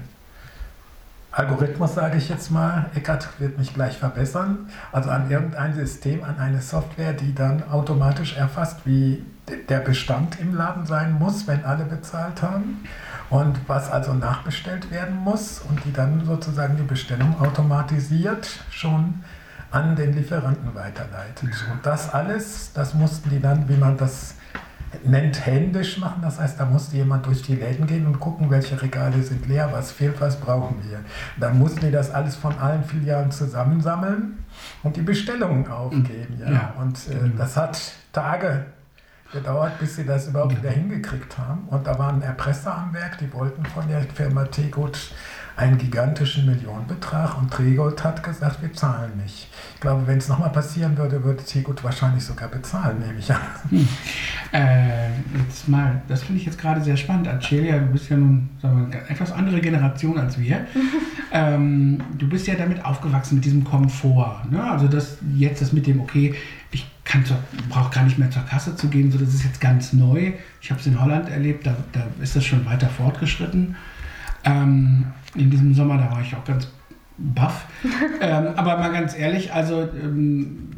[1.33, 6.39] Algorithmus, sage ich jetzt mal, Eckert wird mich gleich verbessern, also an irgendein System, an
[6.39, 9.25] eine Software, die dann automatisch erfasst, wie
[9.69, 12.85] der Bestand im Laden sein muss, wenn alle bezahlt haben
[13.31, 19.23] und was also nachbestellt werden muss und die dann sozusagen die Bestellung automatisiert schon
[19.71, 21.51] an den Lieferanten weiterleitet.
[21.73, 24.35] Und das alles, das mussten die dann, wie man das
[25.05, 26.21] nennt händisch machen.
[26.23, 29.71] Das heißt, da musste jemand durch die Läden gehen und gucken, welche Regale sind leer,
[29.73, 30.99] was fehlt, was brauchen wir.
[31.39, 34.45] Dann mussten die das alles von allen Filialen zusammensammeln
[34.83, 36.39] und die Bestellungen aufgeben.
[36.41, 36.51] Ja.
[36.51, 36.75] ja.
[36.81, 37.35] Und äh, genau.
[37.39, 37.81] das hat
[38.13, 38.67] Tage
[39.33, 41.63] gedauert, bis sie das überhaupt wieder hingekriegt haben.
[41.69, 45.13] Und da waren Erpresser am Werk, die wollten von der Firma Tegut
[45.57, 49.49] einen gigantischen Millionenbetrag und Tregold hat gesagt, wir zahlen nicht.
[49.75, 53.41] Ich glaube, wenn es nochmal passieren würde, würde Tegut wahrscheinlich sogar bezahlen, nehme ich an.
[53.69, 53.89] Hm.
[54.53, 57.29] Äh, jetzt mal, das finde ich jetzt gerade sehr spannend.
[57.29, 60.67] Ancelia, du bist ja nun sagen wir, eine etwas andere Generation als wir.
[61.33, 64.43] ähm, du bist ja damit aufgewachsen, mit diesem Komfort.
[64.51, 64.63] Ne?
[64.63, 66.35] Also das jetzt das mit dem, okay,
[67.15, 70.33] ich brauche gar nicht mehr zur Kasse zu gehen, so das ist jetzt ganz neu.
[70.61, 73.77] Ich habe es in Holland erlebt, da, da ist das schon weiter fortgeschritten.
[74.45, 76.69] Ähm, in diesem Sommer, da war ich auch ganz
[77.19, 77.67] baff.
[78.21, 80.71] ähm, aber mal ganz ehrlich, also ähm,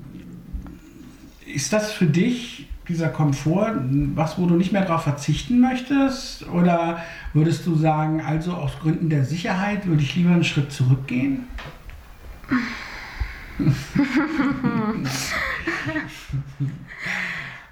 [1.47, 3.75] ist das für dich dieser Komfort
[4.15, 6.49] was, wo du nicht mehr darauf verzichten möchtest?
[6.49, 11.45] Oder würdest du sagen, also aus Gründen der Sicherheit würde ich lieber einen Schritt zurückgehen?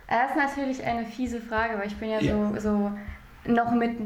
[0.08, 2.32] das ist natürlich eine fiese Frage, weil ich bin ja, ja.
[2.32, 2.92] So, so
[3.46, 3.96] noch mit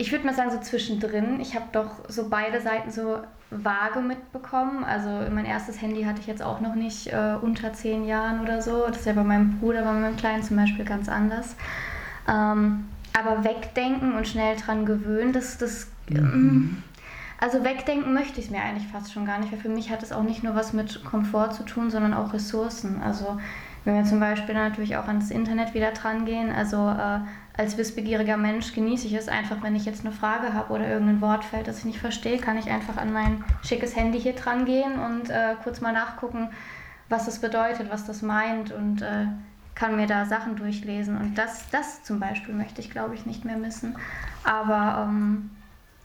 [0.00, 1.40] ich würde mal sagen, so zwischendrin.
[1.40, 3.18] Ich habe doch so beide Seiten so
[3.50, 4.82] vage mitbekommen.
[4.82, 8.62] Also mein erstes Handy hatte ich jetzt auch noch nicht äh, unter zehn Jahren oder
[8.62, 8.86] so.
[8.86, 11.54] Das ist ja bei meinem Bruder, bei meinem Kleinen zum Beispiel ganz anders.
[12.26, 16.82] Ähm, aber wegdenken und schnell dran gewöhnen, das, das mhm.
[17.40, 20.02] Also wegdenken möchte ich es mir eigentlich fast schon gar nicht, weil für mich hat
[20.02, 23.00] es auch nicht nur was mit Komfort zu tun, sondern auch Ressourcen.
[23.02, 23.38] Also
[23.84, 27.20] wenn wir zum Beispiel natürlich auch ans Internet wieder dran gehen, also äh,
[27.56, 31.22] als wissbegieriger Mensch genieße ich es einfach, wenn ich jetzt eine Frage habe oder irgendein
[31.22, 34.66] Wort fällt, das ich nicht verstehe, kann ich einfach an mein schickes Handy hier dran
[34.66, 36.50] gehen und äh, kurz mal nachgucken,
[37.08, 39.26] was das bedeutet, was das meint und äh,
[39.74, 41.16] kann mir da Sachen durchlesen.
[41.16, 43.96] Und das, das zum Beispiel möchte ich, glaube ich, nicht mehr missen.
[44.44, 45.50] Aber ähm,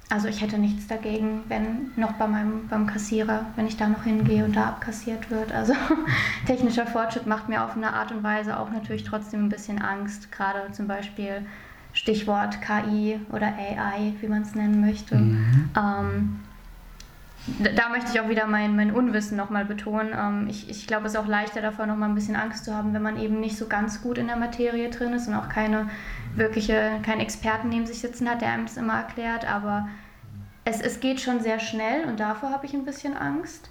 [0.09, 4.03] also ich hätte nichts dagegen, wenn noch bei meinem beim Kassierer, wenn ich da noch
[4.03, 5.51] hingehe und da abkassiert wird.
[5.51, 5.73] Also
[6.45, 10.31] technischer Fortschritt macht mir auf eine Art und Weise auch natürlich trotzdem ein bisschen Angst.
[10.31, 11.45] Gerade zum Beispiel
[11.93, 15.15] Stichwort KI oder AI, wie man es nennen möchte.
[15.15, 15.69] Mhm.
[15.75, 16.39] Ähm,
[17.47, 20.13] da möchte ich auch wieder mein, mein Unwissen nochmal betonen.
[20.17, 22.93] Ähm, ich ich glaube, es ist auch leichter davor, nochmal ein bisschen Angst zu haben,
[22.93, 25.89] wenn man eben nicht so ganz gut in der Materie drin ist und auch keine
[26.35, 29.49] wirkliche, keinen Experten neben sich sitzen hat, der einem das immer erklärt.
[29.49, 29.87] Aber
[30.63, 33.69] es, es geht schon sehr schnell und davor habe ich ein bisschen Angst.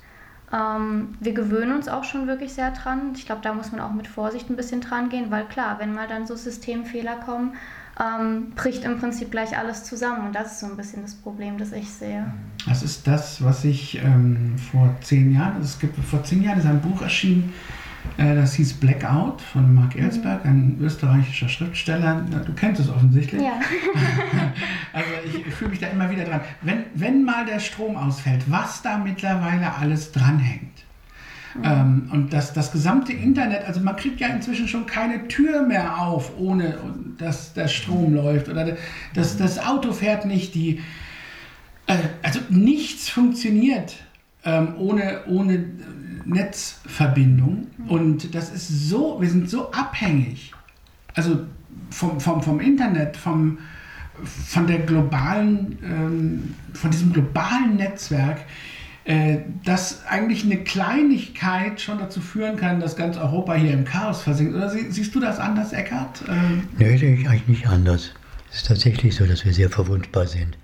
[0.53, 3.13] Ähm, wir gewöhnen uns auch schon wirklich sehr dran.
[3.17, 5.95] Ich glaube, da muss man auch mit Vorsicht ein bisschen dran gehen, weil klar, wenn
[5.95, 7.55] mal dann so Systemfehler kommen,
[8.00, 10.26] ähm, bricht im Prinzip gleich alles zusammen.
[10.26, 12.33] Und das ist so ein bisschen das Problem, das ich sehe.
[12.66, 16.59] Das ist das, was ich ähm, vor zehn Jahren, also es gibt vor zehn Jahren
[16.59, 17.52] ist ein Buch erschienen,
[18.16, 22.24] äh, das hieß Blackout von Mark Ellsberg, ein österreichischer Schriftsteller.
[22.46, 23.42] Du kennst es offensichtlich.
[23.42, 23.61] Ja.
[24.92, 26.40] also ich, fühle mich da immer wieder dran.
[26.62, 30.74] Wenn, wenn mal der Strom ausfällt, was da mittlerweile alles dranhängt.
[31.55, 32.11] Mhm.
[32.11, 36.33] Und das, das gesamte Internet, also man kriegt ja inzwischen schon keine Tür mehr auf,
[36.38, 36.79] ohne
[37.19, 38.49] dass der Strom läuft.
[38.49, 38.77] Oder
[39.14, 40.81] das, das Auto fährt nicht, die,
[41.87, 43.97] äh, also nichts funktioniert
[44.45, 45.64] ähm, ohne, ohne
[46.25, 47.69] Netzverbindung.
[47.88, 50.53] Und das ist so, wir sind so abhängig,
[51.14, 51.47] also
[51.90, 53.59] vom, vom, vom Internet, vom,
[54.25, 58.40] von der globalen, ähm, von diesem globalen Netzwerk,
[59.05, 64.23] äh, dass eigentlich eine Kleinigkeit schon dazu führen kann, dass ganz Europa hier im Chaos
[64.23, 64.55] versinkt.
[64.55, 66.25] Oder sie, siehst du das anders, Eckart?
[66.27, 68.12] Ähm, nee, sehe ich eigentlich nicht anders.
[68.51, 70.57] Es ist tatsächlich so, dass wir sehr verwundbar sind.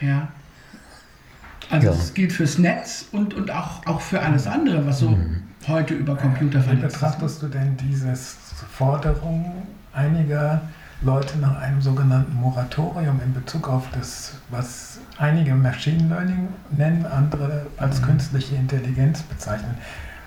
[0.00, 0.28] Ja.
[1.70, 1.92] Also ja.
[1.92, 5.42] das gilt fürs Netz und, und auch, auch für alles andere, was so mhm.
[5.68, 7.02] heute über Computer vernetzt ist.
[7.02, 8.16] Wie betrachtest du denn diese
[8.72, 10.62] Forderung einiger
[11.02, 17.66] Leute nach einem sogenannten Moratorium in Bezug auf das, was einige Machine Learning nennen, andere
[17.78, 18.06] als mhm.
[18.06, 19.76] künstliche Intelligenz bezeichnen?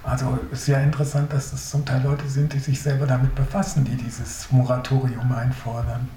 [0.04, 3.86] Also ist ja interessant, dass es zum Teil Leute sind, die sich selber damit befassen,
[3.86, 6.10] die dieses Moratorium einfordern.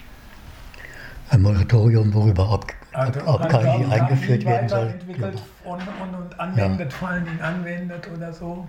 [1.31, 4.95] Ein Moratorium, worüber ab also ob, ob KI eingeführt werden soll.
[5.65, 6.99] Und, und, und anwendet, ja.
[6.99, 8.67] vor allen Dingen anwendet oder so.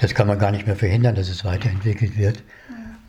[0.00, 2.42] Das kann man gar nicht mehr verhindern, dass es weiterentwickelt wird.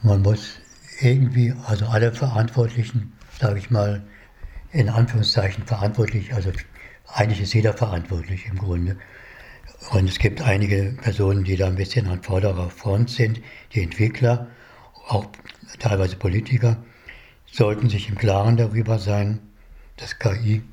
[0.01, 0.60] Man muss
[1.03, 4.03] irgendwie, also alle Verantwortlichen, sage ich mal,
[4.71, 6.51] in Anführungszeichen verantwortlich, also
[7.07, 8.97] eigentlich ist jeder verantwortlich im Grunde.
[9.91, 13.41] Und es gibt einige Personen, die da ein bisschen an vorderer Front sind,
[13.73, 14.47] die Entwickler,
[15.07, 15.25] auch
[15.79, 16.77] teilweise Politiker,
[17.51, 19.39] sollten sich im Klaren darüber sein,
[19.97, 20.63] dass KI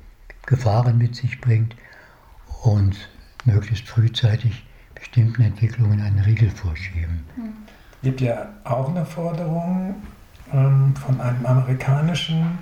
[0.45, 1.75] Gefahren mit sich bringt
[2.63, 3.09] und
[3.45, 4.65] möglichst frühzeitig
[4.95, 7.23] bestimmten Entwicklungen einen Riegel vorschieben.
[7.91, 9.95] Es gibt ja auch eine Forderung
[10.51, 12.57] von einem amerikanischen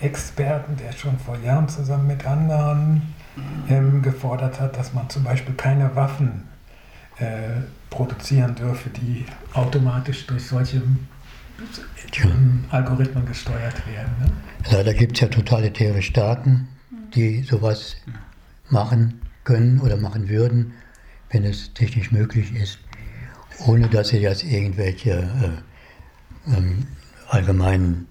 [0.00, 3.14] Experten, der schon vor Jahren zusammen mit anderen
[3.68, 6.48] ähm, gefordert hat, dass man zum Beispiel keine Waffen
[7.18, 10.82] äh, produzieren dürfe, die automatisch durch solche
[12.10, 12.26] Tja.
[12.70, 14.12] Algorithmen gesteuert werden.
[14.20, 14.32] Ne?
[14.70, 16.68] Leider gibt es ja totalitäre Staaten,
[17.14, 17.96] die sowas
[18.68, 20.72] machen können oder machen würden,
[21.30, 22.78] wenn es technisch möglich ist,
[23.66, 25.10] ohne dass sie jetzt irgendwelche
[26.48, 26.86] äh, ähm,
[27.32, 28.06] allgemeinen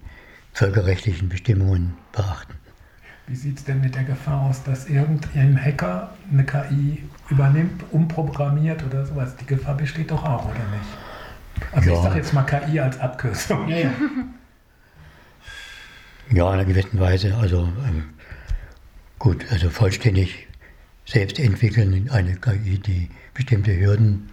[0.52, 2.54] völkerrechtlichen Bestimmungen beachten.
[3.28, 8.84] Wie sieht es denn mit der Gefahr aus, dass irgendein Hacker eine KI übernimmt, umprogrammiert
[8.84, 9.36] oder sowas?
[9.36, 11.70] Die Gefahr besteht doch auch, oder nicht?
[11.70, 11.96] Also ja.
[11.96, 13.68] ich sage jetzt mal KI als Abkürzung.
[13.68, 13.90] Ja, ja.
[16.32, 17.36] ja in einer gewissen Weise.
[17.36, 18.10] Also ähm,
[19.20, 20.48] gut, also vollständig
[21.06, 24.30] selbst entwickeln eine KI, die bestimmte Hürden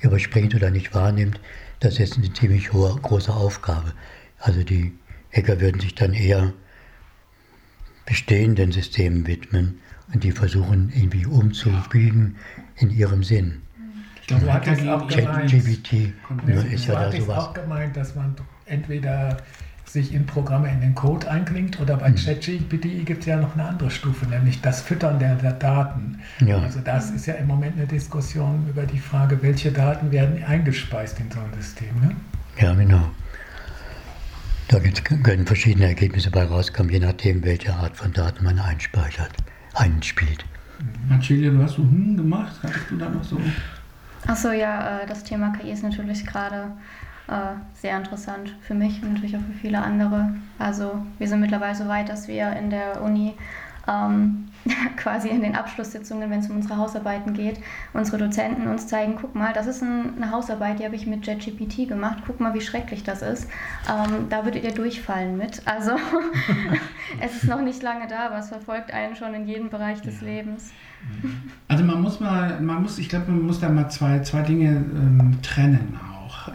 [0.00, 1.38] überspringt oder nicht wahrnimmt,
[1.80, 3.92] das ist eine ziemlich hohe, große Aufgabe.
[4.38, 4.92] Also die
[5.32, 6.52] Hacker würden sich dann eher
[8.06, 9.80] bestehenden Systemen widmen
[10.12, 12.36] und die versuchen irgendwie umzubiegen
[12.76, 13.62] in ihrem Sinn.
[14.20, 16.12] Ich glaube, hat es auch gemeint, GBT
[16.70, 17.38] ist ja da sowas.
[17.38, 18.34] auch gemeint, dass man
[18.66, 19.38] entweder
[19.88, 21.80] sich in Programme in den Code einklingt.
[21.80, 25.52] Oder bei ChatGPT gibt es ja noch eine andere Stufe, nämlich das Füttern der, der
[25.52, 26.20] Daten.
[26.44, 26.58] Ja.
[26.58, 31.18] Also das ist ja im Moment eine Diskussion über die Frage, welche Daten werden eingespeist
[31.20, 31.94] in so ein System.
[32.00, 32.16] Ne?
[32.60, 33.10] Ja, genau.
[34.68, 34.80] Da
[35.22, 39.32] können verschiedene Ergebnisse bei rauskommen, je nachdem, welche Art von Daten man einspeichert,
[39.74, 40.44] einspielt.
[41.08, 43.40] Marcelia, du hast so hm gemacht, hattest du da noch so?
[44.26, 46.68] Achso, ja, äh, das Thema KI ist natürlich gerade äh,
[47.74, 50.34] sehr interessant für mich und natürlich auch für viele andere.
[50.58, 53.34] Also wir sind mittlerweile so weit, dass wir in der Uni
[53.88, 54.48] ähm,
[54.96, 57.60] quasi in den Abschlusssitzungen, wenn es um unsere Hausarbeiten geht,
[57.92, 61.26] unsere Dozenten uns zeigen, guck mal, das ist ein, eine Hausarbeit, die habe ich mit
[61.26, 63.48] JetGPT gemacht, guck mal, wie schrecklich das ist.
[63.88, 65.62] Ähm, da würdet ihr durchfallen mit.
[65.64, 65.92] Also
[67.20, 70.20] es ist noch nicht lange da, aber es verfolgt einen schon in jedem Bereich des
[70.20, 70.26] ja.
[70.26, 70.72] Lebens.
[71.68, 74.68] Also man muss mal, man muss, ich glaube, man muss da mal zwei, zwei Dinge
[74.68, 75.98] ähm, trennen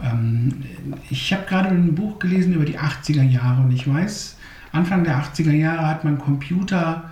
[0.02, 0.62] Ähm,
[1.10, 4.36] ich habe gerade ein Buch gelesen über die 80er Jahre und ich weiß,
[4.72, 7.10] Anfang der 80er Jahre hat man Computer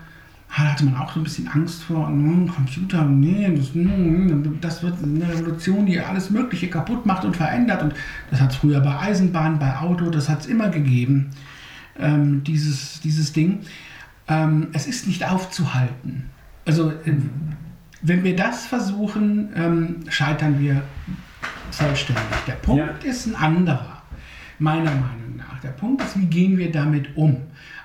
[0.53, 5.03] hatte man auch so ein bisschen Angst vor, hm, Computer, nee, das, hm, das, wird
[5.03, 7.83] eine Revolution, die alles Mögliche kaputt macht und verändert.
[7.83, 7.95] Und
[8.31, 11.31] das hat es früher bei Eisenbahn, bei Auto, das hat es immer gegeben,
[11.99, 13.61] ähm, dieses, dieses Ding.
[14.29, 16.25] Ähm, es ist nicht aufzuhalten.
[16.67, 17.15] Also, äh,
[18.03, 20.83] wenn wir das versuchen, ähm, scheitern wir
[21.73, 22.25] vollständig.
[22.47, 23.11] Der Punkt ja.
[23.11, 24.03] ist ein anderer,
[24.59, 25.61] meiner Meinung nach.
[25.61, 27.37] Der Punkt ist, wie gehen wir damit um?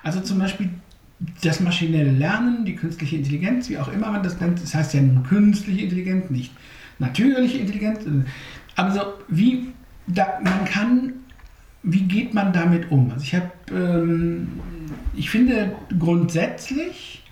[0.02, 0.70] Also zum Beispiel
[1.42, 5.00] das maschinelle Lernen, die künstliche Intelligenz, wie auch immer man das nennt, das heißt ja
[5.00, 6.52] nun künstliche Intelligenz, nicht
[6.98, 8.00] natürliche Intelligenz.
[8.76, 9.72] Also wie
[10.06, 11.12] da, man kann,
[11.82, 13.10] wie geht man damit um?
[13.10, 14.48] Also ich habe, ähm,
[15.14, 17.24] ich finde grundsätzlich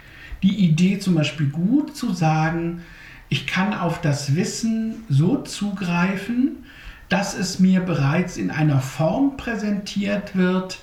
[0.43, 2.83] die Idee zum Beispiel gut zu sagen,
[3.29, 6.65] ich kann auf das Wissen so zugreifen,
[7.09, 10.79] dass es mir bereits in einer Form präsentiert wird,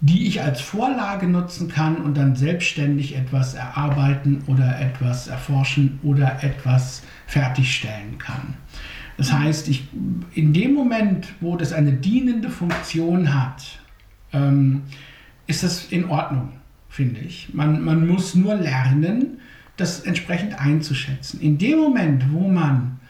[0.00, 6.42] die ich als Vorlage nutzen kann und dann selbstständig etwas erarbeiten oder etwas erforschen oder
[6.42, 8.54] etwas fertigstellen kann.
[9.16, 9.88] Das heißt, ich,
[10.34, 13.78] in dem Moment, wo das eine dienende Funktion hat,
[14.32, 14.82] ähm,
[15.46, 16.52] ist das in Ordnung,
[16.88, 17.54] finde ich.
[17.54, 19.38] Man, man muss nur lernen,
[19.76, 21.40] das entsprechend einzuschätzen.
[21.40, 23.00] In dem Moment, wo man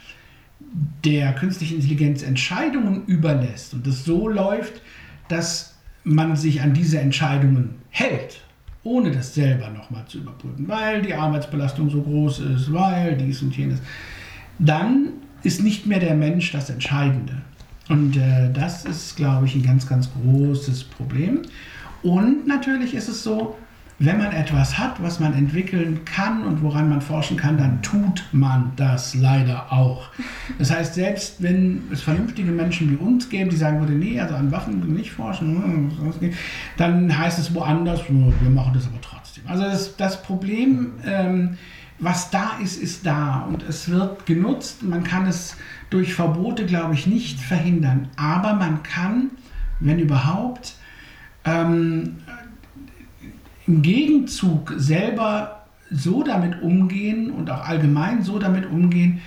[1.04, 4.80] der künstlichen Intelligenz Entscheidungen überlässt und es so läuft,
[5.28, 5.74] dass
[6.04, 8.42] man sich an diese Entscheidungen hält,
[8.82, 13.56] ohne das selber nochmal zu überprüfen, weil die Arbeitsbelastung so groß ist, weil dies und
[13.56, 13.80] jenes,
[14.58, 17.42] dann ist nicht mehr der Mensch das Entscheidende.
[17.88, 21.42] Und äh, das ist, glaube ich, ein ganz, ganz großes Problem.
[22.02, 23.56] Und natürlich ist es so,
[23.98, 28.24] wenn man etwas hat, was man entwickeln kann und woran man forschen kann, dann tut
[28.32, 30.08] man das leider auch.
[30.58, 34.34] Das heißt, selbst wenn es vernünftige Menschen wie uns gäbe, die sagen würden, nee, also
[34.34, 36.32] an Waffen nicht forschen, hm,
[36.76, 39.44] dann heißt es woanders, wir machen das aber trotzdem.
[39.46, 41.56] Also das, das Problem, ähm,
[42.00, 44.82] was da ist, ist da und es wird genutzt.
[44.82, 45.56] Man kann es
[45.90, 49.30] durch Verbote, glaube ich, nicht verhindern, aber man kann,
[49.78, 50.74] wenn überhaupt,
[51.44, 52.16] ähm,
[53.66, 59.20] im Gegenzug selber so damit umgehen und auch allgemein so damit umgehen,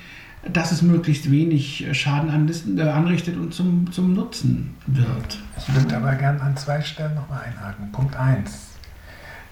[0.52, 2.30] dass es möglichst wenig Schaden
[2.78, 5.40] äh, anrichtet und zum, zum Nutzen wird.
[5.58, 7.92] Ich würde aber gerne an zwei Stellen nochmal einhaken.
[7.92, 8.70] Punkt 1.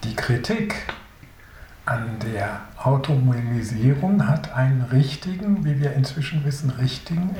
[0.04, 0.74] Die Kritik
[1.84, 7.30] an der Automobilisierung hat einen richtigen, wie wir inzwischen wissen, richtigen,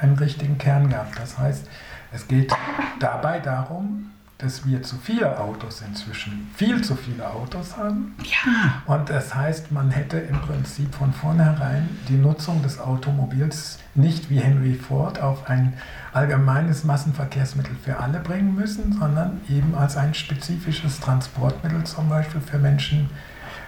[0.00, 1.18] einen richtigen Kern gehabt.
[1.18, 1.68] Das heißt,
[2.12, 2.52] es geht
[2.98, 4.10] dabei darum,
[4.42, 8.14] dass wir zu viele Autos inzwischen, viel zu viele Autos haben.
[8.24, 8.82] Ja.
[8.86, 14.40] Und das heißt, man hätte im Prinzip von vornherein die Nutzung des Automobils nicht wie
[14.40, 15.74] Henry Ford auf ein
[16.12, 22.58] allgemeines Massenverkehrsmittel für alle bringen müssen, sondern eben als ein spezifisches Transportmittel zum Beispiel für
[22.58, 23.10] Menschen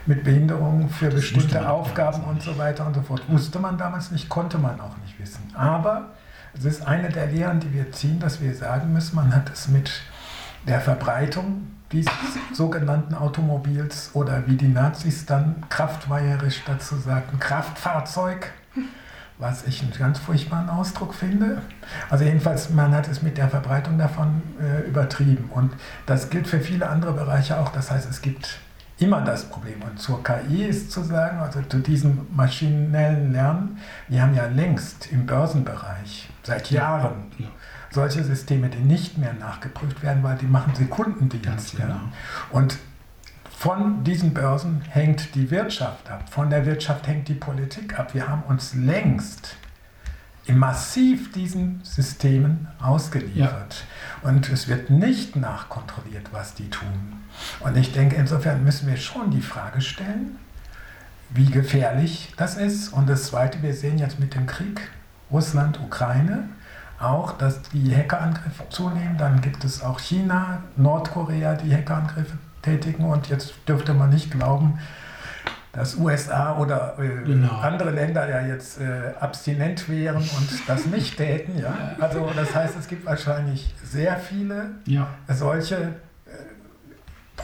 [0.06, 3.22] mit Behinderungen, für das bestimmte Aufgaben und so weiter und so fort.
[3.28, 5.42] Wusste man damals nicht, konnte man auch nicht wissen.
[5.54, 6.10] Aber
[6.56, 9.68] es ist eine der Lehren, die wir ziehen, dass wir sagen müssen, man hat es
[9.68, 9.90] mit
[10.66, 12.12] der Verbreitung dieses
[12.52, 18.52] sogenannten Automobils oder wie die Nazis dann kraftweiherisch dazu sagten, Kraftfahrzeug,
[19.38, 21.62] was ich einen ganz furchtbaren Ausdruck finde.
[22.08, 25.50] Also jedenfalls, man hat es mit der Verbreitung davon äh, übertrieben.
[25.52, 25.72] Und
[26.06, 27.70] das gilt für viele andere Bereiche auch.
[27.70, 28.58] Das heißt, es gibt
[28.98, 29.82] immer das Problem.
[29.82, 33.78] Und zur KI ist zu sagen, also zu diesem maschinellen Lernen,
[34.08, 37.46] wir haben ja längst im Börsenbereich seit Jahren ja
[37.94, 41.76] solche Systeme, die nicht mehr nachgeprüft werden, weil die machen Sekundendienst.
[41.76, 41.88] Genau.
[41.88, 42.00] Ja.
[42.50, 42.78] Und
[43.56, 48.12] von diesen Börsen hängt die Wirtschaft ab, von der Wirtschaft hängt die Politik ab.
[48.12, 49.56] Wir haben uns längst
[50.52, 53.84] massiv diesen Systemen ausgeliefert.
[54.22, 54.28] Ja.
[54.28, 57.22] Und es wird nicht nachkontrolliert, was die tun.
[57.60, 60.36] Und ich denke, insofern müssen wir schon die Frage stellen,
[61.30, 62.92] wie gefährlich das ist.
[62.92, 64.90] Und das Zweite, wir sehen jetzt mit dem Krieg
[65.30, 66.48] Russland, Ukraine,
[67.00, 69.16] auch, dass die Hackerangriffe zunehmen.
[69.18, 73.04] Dann gibt es auch China, Nordkorea, die Hackerangriffe tätigen.
[73.04, 74.78] Und jetzt dürfte man nicht glauben,
[75.72, 77.58] dass USA oder äh, genau.
[77.60, 81.58] andere Länder ja jetzt äh, abstinent wären und das nicht täten.
[81.58, 81.96] Ja?
[82.00, 85.08] Also das heißt, es gibt wahrscheinlich sehr viele ja.
[85.28, 85.94] solche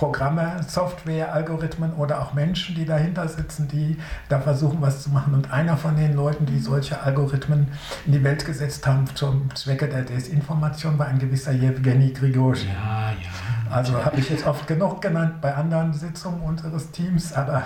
[0.01, 3.98] Programme, Software, Algorithmen oder auch Menschen, die dahinter sitzen, die
[4.30, 5.34] da versuchen, was zu machen.
[5.34, 7.68] Und einer von den Leuten, die solche Algorithmen
[8.07, 12.68] in die Welt gesetzt haben zum Zwecke der Desinformation, war ein gewisser Jewgeni Grigorji.
[12.68, 13.70] Ja, ja.
[13.70, 17.64] Also habe ich jetzt oft genug genannt bei anderen Sitzungen unseres Teams, aber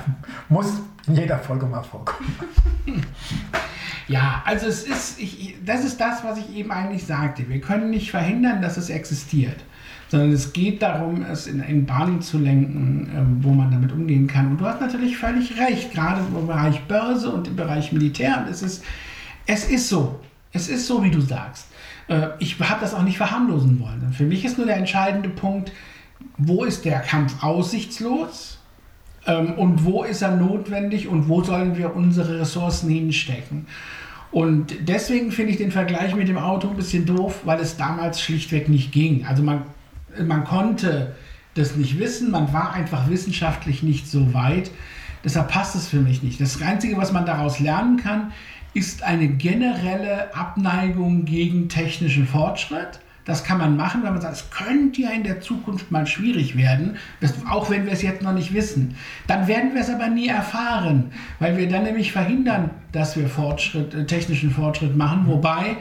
[0.49, 0.73] muss
[1.07, 2.37] in jeder Folge mal vorkommen.
[4.07, 7.49] Ja, also es ist, ich, das ist das, was ich eben eigentlich sagte.
[7.49, 9.65] Wir können nicht verhindern, dass es existiert
[10.15, 14.29] sondern es geht darum, es in, in Bahnen zu lenken, äh, wo man damit umgehen
[14.29, 14.53] kann.
[14.53, 18.47] Und du hast natürlich völlig recht, gerade im Bereich Börse und im Bereich Militär.
[18.49, 18.85] Es ist,
[19.45, 20.21] es ist so.
[20.53, 21.67] Es ist so, wie du sagst.
[22.07, 24.13] Äh, ich habe das auch nicht verharmlosen wollen.
[24.13, 25.73] Für mich ist nur der entscheidende Punkt,
[26.39, 28.61] wo ist der Kampf aussichtslos
[29.27, 33.67] ähm, und wo ist er notwendig und wo sollen wir unsere Ressourcen hinstecken.
[34.31, 38.21] Und deswegen finde ich den Vergleich mit dem Auto ein bisschen doof, weil es damals
[38.21, 39.27] schlichtweg nicht ging.
[39.27, 39.63] Also man
[40.23, 41.15] man konnte
[41.55, 44.71] das nicht wissen, man war einfach wissenschaftlich nicht so weit.
[45.25, 46.41] Deshalb passt es für mich nicht.
[46.41, 48.33] Das Einzige, was man daraus lernen kann,
[48.75, 53.01] ist eine generelle Abneigung gegen technischen Fortschritt.
[53.25, 56.59] Das kann man machen, wenn man sagt, es könnte ja in der Zukunft mal schwierig
[56.59, 56.99] werden,
[57.49, 58.97] auch wenn wir es jetzt noch nicht wissen.
[59.27, 63.95] Dann werden wir es aber nie erfahren, weil wir dann nämlich verhindern, dass wir Fortschritt,
[63.95, 65.27] äh, technischen Fortschritt machen.
[65.27, 65.79] Wobei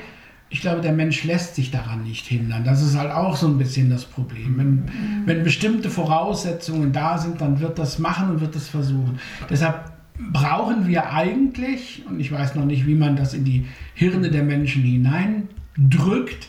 [0.54, 2.64] ich glaube, der Mensch lässt sich daran nicht hindern.
[2.64, 4.56] Das ist halt auch so ein bisschen das Problem.
[4.56, 5.24] Wenn, mhm.
[5.26, 9.18] wenn bestimmte Voraussetzungen da sind, dann wird das machen und wird das versuchen.
[9.50, 9.92] Deshalb
[10.32, 14.44] brauchen wir eigentlich, und ich weiß noch nicht, wie man das in die Hirne der
[14.44, 16.48] Menschen hineindrückt,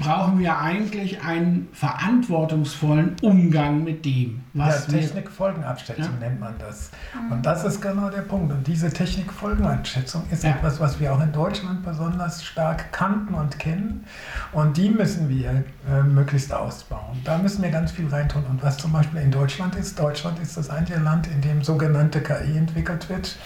[0.00, 6.28] brauchen wir eigentlich einen verantwortungsvollen Umgang mit dem, was ja, Technikfolgenabschätzung ja.
[6.28, 6.90] nennt man das.
[7.30, 8.52] Und das ist genau der Punkt.
[8.52, 10.50] Und diese Technikfolgenabschätzung ist ja.
[10.50, 14.04] etwas, was wir auch in Deutschland besonders stark kannten und kennen.
[14.52, 17.20] Und die müssen wir äh, möglichst ausbauen.
[17.24, 18.44] Da müssen wir ganz viel reintun.
[18.50, 22.20] Und was zum Beispiel in Deutschland ist, Deutschland ist das einzige Land, in dem sogenannte
[22.20, 23.36] KI entwickelt wird,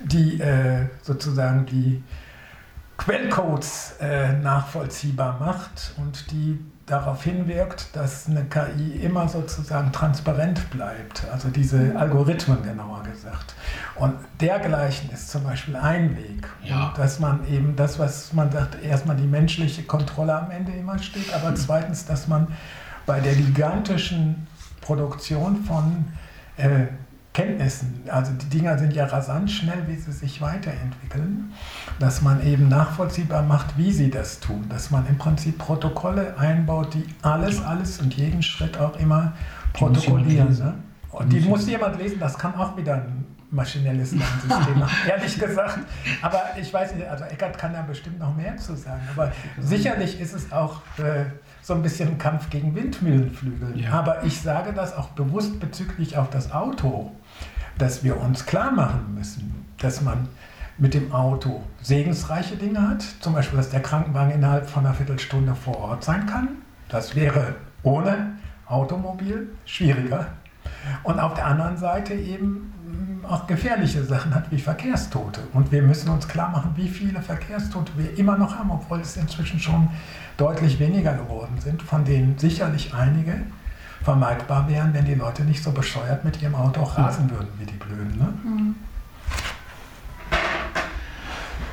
[0.00, 2.02] die äh, sozusagen die
[3.00, 11.24] Quellcodes äh, nachvollziehbar macht und die darauf hinwirkt, dass eine KI immer sozusagen transparent bleibt,
[11.32, 13.54] also diese Algorithmen genauer gesagt.
[13.94, 16.92] Und dergleichen ist zum Beispiel ein Weg, ja.
[16.96, 21.32] dass man eben das, was man sagt, erstmal die menschliche Kontrolle am Ende immer steht,
[21.32, 22.48] aber zweitens, dass man
[23.06, 24.46] bei der gigantischen
[24.82, 26.04] Produktion von
[26.58, 26.88] äh,
[27.32, 31.52] Kenntnissen, also die Dinger sind ja rasant schnell, wie sie sich weiterentwickeln,
[32.00, 36.94] dass man eben nachvollziehbar macht, wie sie das tun, dass man im Prinzip Protokolle einbaut,
[36.94, 39.32] die alles, alles und jeden Schritt auch immer
[39.74, 40.58] protokollieren.
[40.58, 40.74] Ne?
[41.12, 45.78] Und die muss jemand lesen, das kann auch wieder ein maschinelles Lernsystem, ehrlich gesagt.
[46.22, 50.20] Aber ich weiß nicht, also Eckert kann da bestimmt noch mehr zu sagen, aber sicherlich
[50.20, 50.80] ist es auch...
[50.98, 51.26] Äh,
[51.62, 53.78] so ein bisschen Kampf gegen Windmühlenflügel.
[53.78, 53.92] Ja.
[53.92, 57.12] Aber ich sage das auch bewusst bezüglich auf das Auto
[57.80, 60.28] dass wir uns klar machen müssen, dass man
[60.78, 65.54] mit dem Auto segensreiche Dinge hat, zum Beispiel, dass der Krankenwagen innerhalb von einer Viertelstunde
[65.54, 66.48] vor Ort sein kann.
[66.88, 68.32] Das wäre ohne
[68.66, 70.28] Automobil schwieriger.
[71.02, 72.72] Und auf der anderen Seite eben
[73.22, 75.40] mm, auch gefährliche Sachen hat wie Verkehrstote.
[75.52, 79.16] Und wir müssen uns klar machen, wie viele Verkehrstote wir immer noch haben, obwohl es
[79.16, 79.88] inzwischen schon
[80.36, 83.42] deutlich weniger geworden sind, von denen sicherlich einige
[84.02, 87.66] vermeidbar wären, wenn die Leute nicht so bescheuert mit ihrem Auto auch rasen würden wie
[87.66, 88.18] die Blöden.
[88.18, 88.32] Ne?
[88.44, 88.74] Mhm.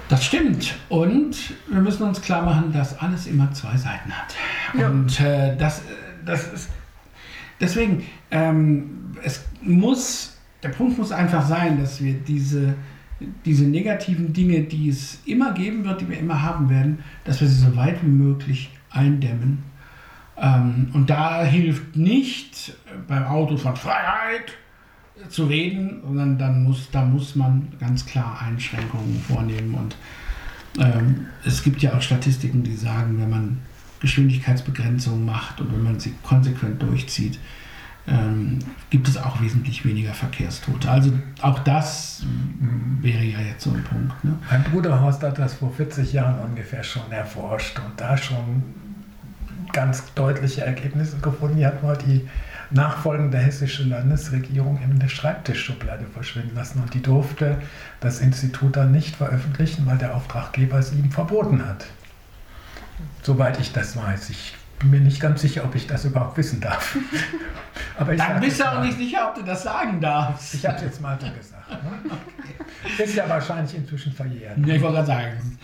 [0.10, 0.76] Das stimmt.
[0.90, 4.36] Und wir müssen uns klar machen, dass alles immer zwei Seiten hat.
[4.78, 4.90] Ja.
[4.90, 5.82] Und äh, das,
[6.26, 6.70] das ist.
[7.60, 12.76] Deswegen, ähm, es muss, der Punkt muss einfach sein, dass wir diese,
[13.46, 17.48] diese negativen Dinge, die es immer geben wird, die wir immer haben werden, dass wir
[17.48, 19.64] sie so weit wie möglich eindämmen
[20.40, 22.74] ähm, und da hilft nicht
[23.08, 24.54] beim Auto von Freiheit
[25.30, 29.74] zu reden, sondern dann muss, da muss man ganz klar Einschränkungen vornehmen.
[29.74, 29.96] Und
[30.80, 33.58] ähm, es gibt ja auch Statistiken, die sagen, wenn man
[34.00, 37.40] Geschwindigkeitsbegrenzungen macht und wenn man sie konsequent durchzieht,
[38.08, 38.60] ähm,
[38.92, 40.90] gibt es auch wesentlich weniger Verkehrstote.
[40.90, 41.12] Also
[41.42, 42.24] auch das
[43.02, 44.24] wäre ja jetzt so ein Punkt.
[44.24, 44.38] Ne?
[44.50, 48.64] Mein Bruder Horst hat das vor 40 Jahren ungefähr schon erforscht und da schon
[49.74, 51.58] ganz deutliche Ergebnisse gefunden.
[51.58, 52.28] Hier hat mal die
[52.70, 57.58] nachfolgende hessische Landesregierung in der Schreibtischschublade verschwinden lassen und die durfte
[58.00, 61.86] das Institut dann nicht veröffentlichen, weil der Auftraggeber es ihm verboten hat.
[63.22, 64.30] Soweit ich das weiß.
[64.30, 66.98] Ich bin mir nicht ganz sicher, ob ich das überhaupt wissen darf.
[68.00, 70.54] Aber ich Dann bist du auch nicht sicher, ob du das sagen darfst.
[70.54, 71.70] Ich habe es jetzt mal so gesagt.
[71.70, 72.18] Ne?
[73.04, 74.58] Ist ja wahrscheinlich inzwischen verjährt.
[74.58, 75.58] Nee, ich wollte gerade sagen.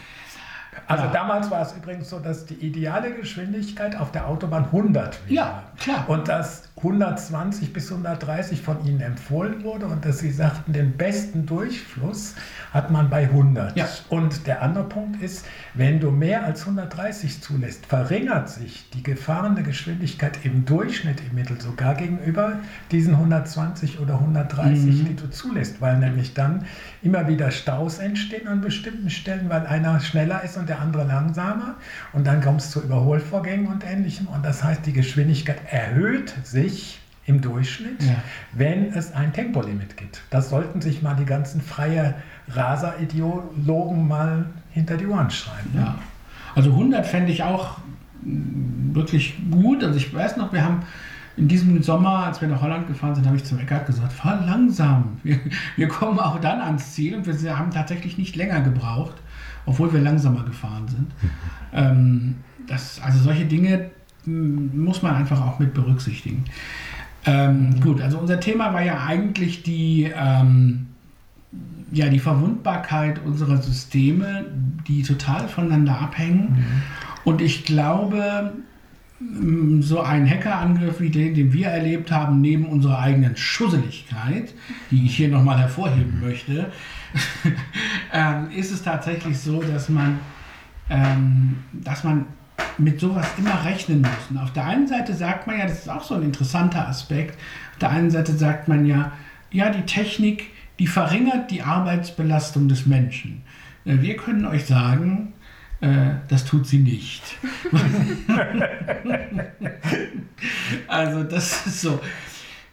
[0.87, 5.35] Also damals war es übrigens so, dass die ideale Geschwindigkeit auf der Autobahn 100 wäre.
[5.35, 6.05] Ja, klar.
[6.07, 11.45] Und dass 120 bis 130 von Ihnen empfohlen wurde und dass Sie sagten, den besten
[11.45, 12.35] Durchfluss
[12.73, 13.77] hat man bei 100.
[13.77, 13.87] Ja.
[14.09, 19.63] Und der andere Punkt ist, wenn du mehr als 130 zulässt, verringert sich die gefahrene
[19.63, 22.59] Geschwindigkeit im Durchschnitt im Mittel sogar gegenüber
[22.91, 25.05] diesen 120 oder 130, mhm.
[25.05, 26.65] die du zulässt, weil nämlich dann
[27.01, 31.75] immer wieder Staus entstehen an bestimmten Stellen, weil einer schneller ist und der andere langsamer
[32.13, 36.99] und dann kommst du zu Überholvorgängen und ähnlichem und das heißt, die Geschwindigkeit erhöht sich
[37.25, 38.15] im Durchschnitt, ja.
[38.51, 40.21] wenn es ein Tempolimit gibt.
[40.29, 42.15] Das sollten sich mal die ganzen freie
[42.49, 45.71] Raser-Ideologen mal hinter die Ohren schreiben.
[45.73, 45.81] Ne?
[45.81, 45.95] Ja.
[46.55, 47.77] Also 100 fände ich auch
[48.21, 49.83] wirklich gut.
[49.83, 50.83] Also ich weiß noch, wir haben
[51.35, 54.43] in diesem Sommer, als wir nach Holland gefahren sind, habe ich zum Eckart gesagt, fahr
[54.45, 55.17] langsam.
[55.23, 55.39] Wir,
[55.77, 59.15] wir kommen auch dann ans Ziel und wir haben tatsächlich nicht länger gebraucht,
[59.65, 61.11] obwohl wir langsamer gefahren sind.
[61.73, 62.35] ähm,
[62.67, 63.91] das, also solche Dinge
[64.25, 66.45] muss man einfach auch mit berücksichtigen.
[67.25, 70.87] Ähm, gut, also unser Thema war ja eigentlich die, ähm,
[71.91, 74.45] ja, die Verwundbarkeit unserer Systeme,
[74.87, 76.53] die total voneinander abhängen.
[76.55, 76.81] Mhm.
[77.23, 78.53] Und ich glaube,
[79.79, 84.53] so ein Hackerangriff wie den, den wir erlebt haben, neben unserer eigenen Schusseligkeit,
[84.91, 86.71] die ich hier nochmal hervorheben möchte,
[88.13, 90.19] ähm, ist es tatsächlich so, dass man,
[90.89, 92.25] ähm, dass man
[92.77, 94.37] mit sowas immer rechnen müssen.
[94.37, 97.37] Auf der einen Seite sagt man ja, das ist auch so ein interessanter Aspekt,
[97.73, 99.11] auf der einen Seite sagt man ja,
[99.51, 103.43] ja, die Technik, die verringert die Arbeitsbelastung des Menschen.
[103.85, 105.33] Äh, wir können euch sagen,
[105.81, 107.37] äh, das tut sie nicht.
[110.87, 111.99] also das ist so.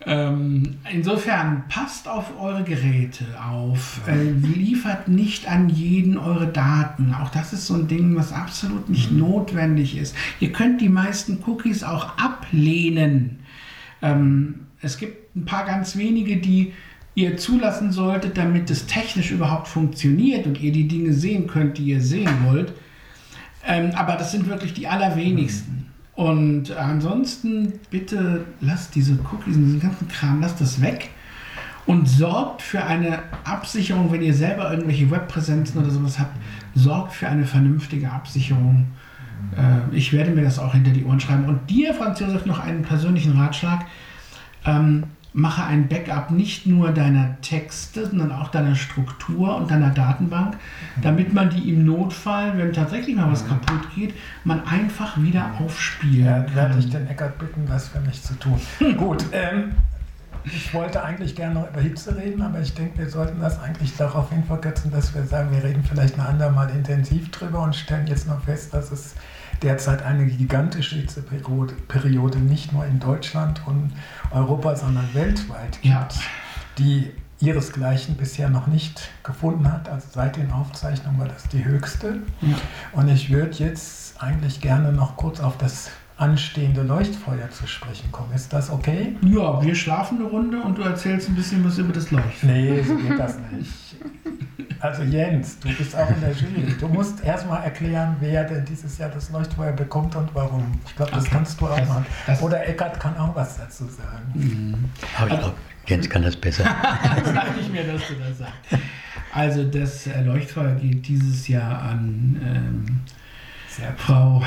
[0.07, 7.14] Ähm, insofern passt auf eure Geräte auf, äh, liefert nicht an jeden eure Daten.
[7.14, 9.18] Auch das ist so ein Ding, was absolut nicht mhm.
[9.18, 10.16] notwendig ist.
[10.40, 13.40] Ihr könnt die meisten Cookies auch ablehnen.
[14.01, 16.72] Ähm, es gibt ein paar ganz wenige, die
[17.14, 21.84] ihr zulassen solltet, damit es technisch überhaupt funktioniert und ihr die Dinge sehen könnt, die
[21.84, 22.72] ihr sehen wollt.
[23.66, 25.74] Ähm, aber das sind wirklich die allerwenigsten.
[25.74, 25.89] Mhm.
[26.14, 31.11] Und ansonsten bitte lasst diese Cookies und diesen ganzen Kram, lasst das weg
[31.86, 36.36] und sorgt für eine Absicherung, wenn ihr selber irgendwelche Webpräsenzen oder sowas habt,
[36.74, 38.88] sorgt für eine vernünftige Absicherung.
[39.56, 41.46] Äh, ich werde mir das auch hinter die Ohren schreiben.
[41.46, 43.86] Und dir, Franz Josef, noch einen persönlichen Ratschlag.
[44.64, 50.57] Ähm, mache ein Backup nicht nur deiner Texte, sondern auch deiner Struktur und deiner Datenbank,
[51.03, 54.14] damit man die im Notfall, wenn tatsächlich mal was kaputt geht,
[54.45, 56.55] man einfach wieder aufspielen ja, kann.
[56.55, 58.61] werde ich den Eckert bitten, das für mich zu tun.
[58.97, 59.72] Gut, ähm,
[60.45, 63.97] ich wollte eigentlich gerne noch über Hitze reden, aber ich denke, wir sollten das eigentlich
[63.97, 68.26] darauf hinverkürzen, dass wir sagen, wir reden vielleicht ein andermal intensiv drüber und stellen jetzt
[68.26, 69.14] noch fest, dass es
[69.62, 73.92] derzeit eine gigantische Hitzeperiode nicht nur in Deutschland und
[74.30, 76.08] Europa, sondern weltweit gibt, ja.
[76.78, 79.88] die ihresgleichen bisher noch nicht gefunden hat.
[79.88, 82.20] Also seit den Aufzeichnungen war das die höchste.
[82.42, 82.56] Ja.
[82.92, 85.90] Und ich würde jetzt eigentlich gerne noch kurz auf das
[86.21, 88.33] anstehende Leuchtfeuer zu sprechen kommen.
[88.35, 89.16] Ist das okay?
[89.23, 92.53] Ja, wir schlafen eine Runde und du erzählst ein bisschen was über das Leuchtfeuer.
[92.53, 93.97] Nee, so geht das nicht.
[94.81, 96.75] Also Jens, du bist auch in der Jury.
[96.79, 100.79] Du musst erstmal erklären, wer denn dieses Jahr das Leuchtfeuer bekommt und warum.
[100.87, 101.35] Ich glaube, das okay.
[101.35, 102.07] kannst du auch das, machen.
[102.27, 104.33] Das Oder Eckart kann auch was dazu sagen.
[104.35, 104.85] Mhm.
[105.18, 105.57] Aber ich glaube,
[105.87, 106.64] Jens kann das besser.
[107.25, 108.85] das dachte ich mir, dass du das sagst.
[109.33, 113.01] Also das äh, Leuchtfeuer geht dieses Jahr an ähm,
[113.97, 114.43] Frau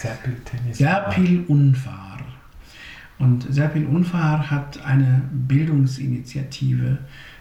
[0.00, 0.36] Serpil,
[0.70, 2.18] Serpil Unfar.
[3.18, 6.98] Und Serpil Unfar hat eine Bildungsinitiative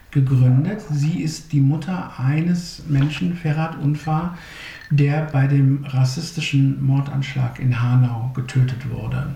[0.09, 0.81] gegründet.
[0.89, 4.35] Sie ist die Mutter eines Menschen, Ferhat Unfar,
[4.89, 9.35] der bei dem rassistischen Mordanschlag in Hanau getötet wurde.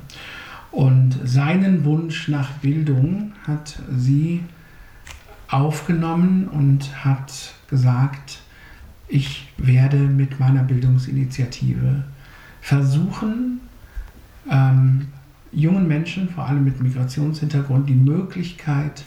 [0.72, 4.44] Und seinen Wunsch nach Bildung hat sie
[5.48, 8.40] aufgenommen und hat gesagt,
[9.08, 12.06] ich werde mit meiner Bildungsinitiative
[12.62, 13.60] versuchen,
[14.50, 15.08] ähm,
[15.52, 19.04] jungen Menschen, vor allem mit Migrationshintergrund, die Möglichkeit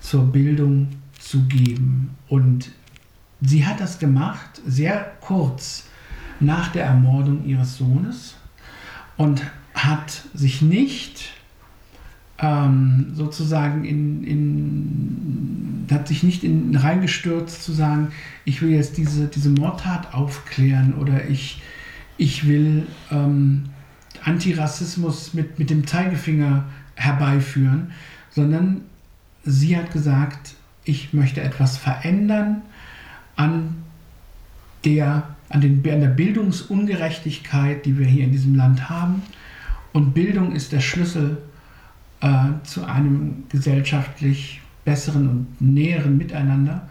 [0.00, 0.88] zur Bildung
[1.18, 2.10] zu geben.
[2.28, 2.70] Und
[3.40, 5.86] sie hat das gemacht, sehr kurz
[6.40, 8.34] nach der Ermordung ihres Sohnes
[9.16, 9.42] und
[9.74, 11.32] hat sich nicht
[12.38, 18.08] ähm, sozusagen in, in, hat sich nicht in, reingestürzt zu sagen,
[18.44, 21.62] ich will jetzt diese, diese Mordtat aufklären oder ich,
[22.20, 23.70] ich will ähm,
[24.22, 27.92] Antirassismus mit, mit dem Zeigefinger herbeiführen,
[28.28, 28.82] sondern
[29.42, 30.54] sie hat gesagt,
[30.84, 32.60] ich möchte etwas verändern
[33.36, 33.74] an
[34.84, 39.22] der, an, den, an der Bildungsungerechtigkeit, die wir hier in diesem Land haben.
[39.94, 41.38] Und Bildung ist der Schlüssel
[42.20, 42.28] äh,
[42.64, 46.86] zu einem gesellschaftlich besseren und näheren Miteinander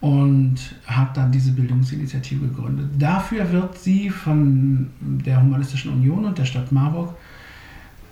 [0.00, 2.90] und hat dann diese Bildungsinitiative gegründet.
[2.98, 7.14] Dafür wird sie von der Humanistischen Union und der Stadt Marburg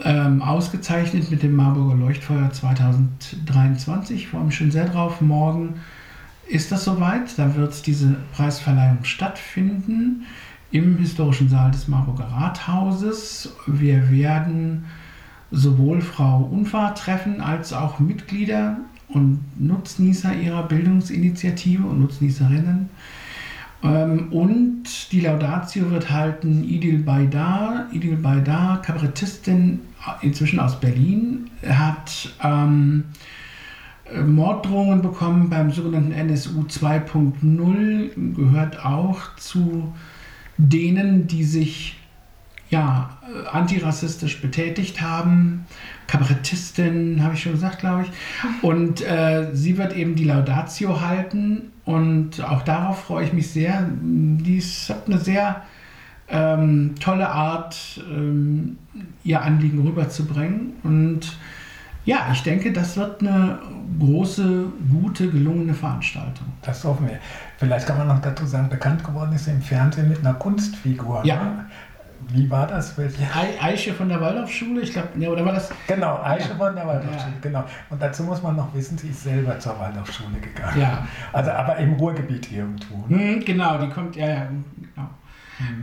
[0.04, 4.16] ähm, ausgezeichnet mit dem Marburger Leuchtfeuer 2023.
[4.16, 5.20] Ich freue mich schon sehr drauf.
[5.20, 5.74] Morgen
[6.46, 7.38] ist das soweit.
[7.38, 10.26] Da wird diese Preisverleihung stattfinden
[10.70, 13.54] im historischen Saal des Marburger Rathauses.
[13.66, 14.84] Wir werden
[15.50, 18.76] sowohl Frau Unfahrt treffen als auch Mitglieder
[19.08, 22.90] und Nutznießer ihrer Bildungsinitiative und Nutznießerinnen.
[23.82, 27.86] Ähm, und die Laudatio wird halten Idil Baydar.
[27.92, 29.80] Idil Baydar, Kabarettistin,
[30.22, 33.04] inzwischen aus Berlin, hat ähm,
[34.26, 39.92] Morddrohungen bekommen beim sogenannten NSU 2.0, gehört auch zu
[40.56, 41.96] denen, die sich
[42.70, 43.18] ja,
[43.50, 45.66] antirassistisch betätigt haben.
[46.08, 48.10] Kabarettistin, habe ich schon gesagt, glaube ich.
[48.62, 53.88] Und äh, sie wird eben die Laudatio halten und auch darauf freue ich mich sehr.
[54.02, 55.62] Die hat eine sehr
[56.28, 58.78] ähm, tolle Art, ähm,
[59.22, 60.72] ihr Anliegen rüberzubringen.
[60.82, 61.36] Und
[62.04, 63.58] ja, ich denke, das wird eine
[63.98, 66.46] große, gute, gelungene Veranstaltung.
[66.62, 67.18] Das hoffen wir.
[67.58, 71.22] Vielleicht kann man noch dazu sagen, bekannt geworden ist sie im Fernsehen mit einer Kunstfigur.
[71.24, 71.36] Ja.
[71.36, 71.64] Ne?
[72.30, 72.96] Wie war das?
[72.98, 73.22] Welche?
[73.60, 75.70] Eiche von der Waldorfschule, ich glaube, ne, oder war das?
[75.86, 76.54] Genau, Eiche Ja.
[76.56, 77.40] von der Waldorfschule, Ja.
[77.40, 77.64] genau.
[77.90, 80.80] Und dazu muss man noch wissen, sie ist selber zur Waldorfschule gegangen.
[80.80, 81.06] Ja.
[81.32, 83.04] Also aber im Ruhrgebiet irgendwo.
[83.08, 83.34] Ne?
[83.36, 85.08] Hm, genau, die kommt, ja, ja, genau.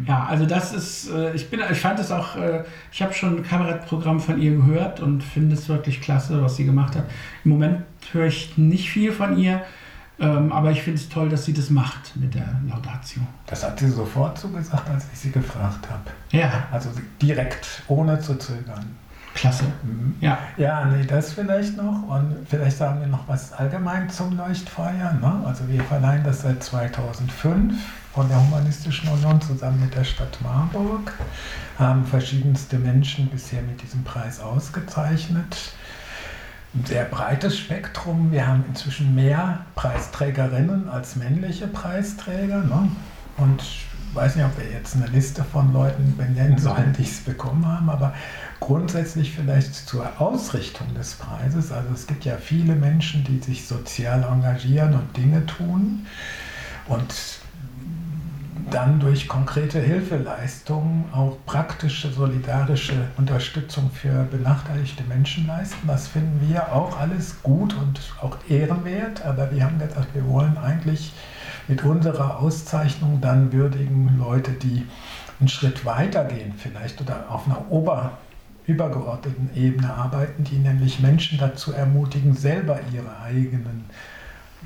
[0.08, 2.64] Ja, also das ist, äh, ich bin, ich fand es auch, äh,
[2.94, 6.66] ich habe schon ein Kabarettprogramm von ihr gehört und finde es wirklich klasse, was sie
[6.66, 7.04] gemacht hat.
[7.44, 7.82] Im Moment
[8.14, 9.62] höre ich nicht viel von ihr,
[10.20, 13.22] ähm, aber ich finde es toll, dass sie das macht mit der Laudatio.
[13.48, 16.04] Das hat sie sofort zugesagt, als ich sie gefragt habe.
[16.32, 16.90] Ja, Also
[17.22, 18.96] direkt, ohne zu zögern.
[19.34, 19.66] klasse.
[19.84, 20.16] Mhm.
[20.22, 22.04] Ja, Ja, nee, das vielleicht noch.
[22.08, 25.14] Und vielleicht sagen wir noch was allgemein zum Leuchtfeuer.
[25.22, 25.44] Ne?
[25.46, 27.74] Also wir verleihen das seit 2005
[28.14, 31.12] von der Humanistischen Union zusammen mit der Stadt Marburg.
[31.78, 35.74] Haben verschiedenste Menschen bisher mit diesem Preis ausgezeichnet.
[36.84, 38.32] Sehr breites Spektrum.
[38.32, 42.64] Wir haben inzwischen mehr Preisträgerinnen als männliche Preisträger.
[42.64, 42.90] Ne?
[43.38, 47.22] Und ich weiß nicht, ob wir jetzt eine Liste von Leuten benennen sollen, die es
[47.22, 48.14] bekommen haben, aber
[48.60, 51.72] grundsätzlich vielleicht zur Ausrichtung des Preises.
[51.72, 56.06] Also es gibt ja viele Menschen, die sich sozial engagieren und Dinge tun
[56.88, 57.40] und
[58.72, 65.88] dann durch konkrete Hilfeleistungen auch praktische, solidarische Unterstützung für benachteiligte Menschen leisten.
[65.88, 70.58] Das finden wir auch alles gut und auch ehrenwert, aber wir haben gesagt, wir wollen
[70.58, 71.14] eigentlich
[71.68, 74.86] mit unserer Auszeichnung dann würdigen Leute, die
[75.40, 78.18] einen Schritt weiter gehen vielleicht oder auf einer Ober
[78.68, 83.86] übergeordneten Ebene arbeiten, die nämlich Menschen dazu ermutigen, selber ihre eigenen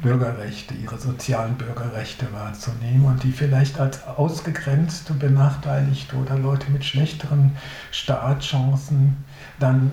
[0.01, 7.55] Bürgerrechte, ihre sozialen Bürgerrechte wahrzunehmen und die vielleicht als ausgegrenzte, benachteiligte oder Leute mit schlechteren
[7.91, 9.17] Startchancen
[9.59, 9.91] dann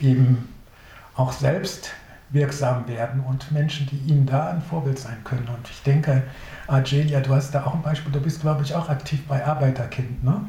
[0.00, 0.48] äh, eben
[1.14, 1.90] auch selbst
[2.30, 5.48] wirksam werden und Menschen, die ihnen da ein Vorbild sein können.
[5.48, 6.22] Und ich denke,
[6.66, 10.22] Argelia, du hast da auch ein Beispiel, du bist, glaube ich, auch aktiv bei Arbeiterkind,
[10.22, 10.40] ne?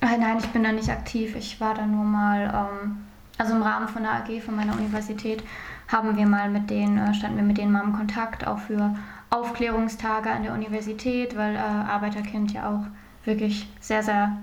[0.00, 1.36] Äh, nein, ich bin da nicht aktiv.
[1.36, 2.96] Ich war da nur mal, ähm,
[3.38, 5.44] also im Rahmen von der AG von meiner Universität
[5.92, 8.94] haben wir mal mit denen, äh, standen wir mit denen mal im Kontakt, auch für
[9.30, 14.38] Aufklärungstage an der Universität, weil äh, Arbeiterkind ja auch wirklich sehr, sehr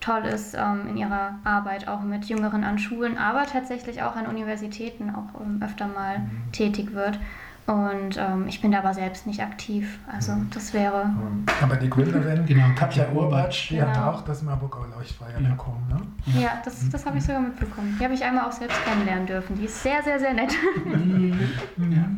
[0.00, 4.26] toll ist ähm, in ihrer Arbeit, auch mit Jüngeren an Schulen, aber tatsächlich auch an
[4.26, 6.22] Universitäten auch ähm, öfter mal
[6.52, 7.18] tätig wird.
[7.66, 9.98] Und ähm, ich bin da aber selbst nicht aktiv.
[10.12, 11.10] Also das wäre.
[11.60, 14.10] Aber die Gründerin, Genau, Katja Urbatsch, die hat Genau.
[14.12, 15.48] auch das Marburger Leuchtfeuer Ja.
[15.50, 16.40] bekommen, ne?
[16.40, 17.96] Ja, das, das habe ich sogar mitbekommen.
[18.00, 19.56] Die habe ich einmal auch selbst kennenlernen dürfen.
[19.58, 20.52] Die ist sehr, sehr, sehr nett.
[21.90, 22.08] ja.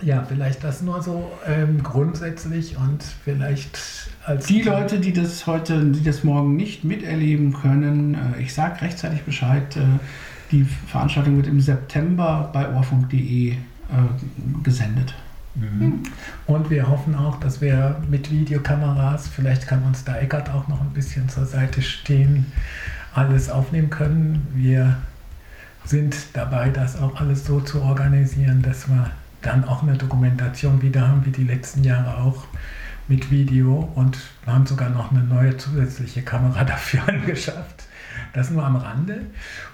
[0.00, 3.78] Ja, vielleicht das nur so ähm, grundsätzlich und vielleicht
[4.24, 4.46] als.
[4.46, 9.22] Die Leute, die das heute, die das morgen nicht miterleben können, äh, ich sage rechtzeitig
[9.22, 9.76] Bescheid.
[9.76, 9.80] Äh,
[10.52, 13.56] die Veranstaltung wird im September bei ohrfunk.de
[13.90, 15.14] äh, gesendet.
[15.54, 16.02] Mhm.
[16.46, 20.80] Und wir hoffen auch, dass wir mit Videokameras, vielleicht kann uns da Eckert auch noch
[20.80, 22.46] ein bisschen zur Seite stehen,
[23.14, 24.46] alles aufnehmen können.
[24.54, 24.96] Wir
[25.84, 29.10] sind dabei, das auch alles so zu organisieren, dass wir
[29.42, 32.44] dann auch eine Dokumentation wieder haben, wie die letzten Jahre auch
[33.08, 37.84] mit Video und wir haben sogar noch eine neue zusätzliche Kamera dafür angeschafft.
[38.34, 39.22] Das nur am Rande.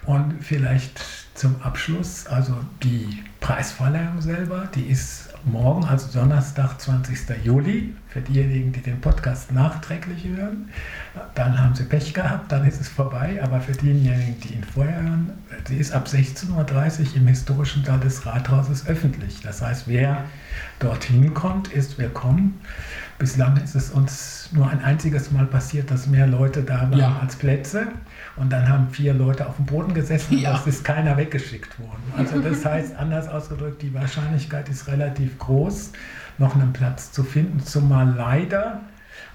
[0.07, 7.45] Und vielleicht zum Abschluss, also die Preisverleihung selber, die ist morgen, also Donnerstag, 20.
[7.45, 10.71] Juli, für diejenigen, die den Podcast nachträglich hören.
[11.35, 13.41] Dann haben sie Pech gehabt, dann ist es vorbei.
[13.43, 15.33] Aber für diejenigen, die ihn vorher hören,
[15.67, 19.41] sie ist ab 16.30 Uhr im historischen Saal des Rathauses öffentlich.
[19.43, 20.25] Das heißt, wer
[20.79, 22.61] dorthin kommt, ist willkommen.
[23.19, 27.19] Bislang ist es uns nur ein einziges Mal passiert, dass mehr Leute da waren ja.
[27.21, 27.89] als Plätze.
[28.37, 30.51] Und dann haben vier Leute auf dem Boden gesessen ja.
[30.51, 32.03] und es ist keiner weggeschickt worden.
[32.17, 35.93] Also das heißt, anders ausgedrückt, die Wahrscheinlichkeit ist relativ groß,
[36.39, 38.81] noch einen Platz zu finden, zumal leider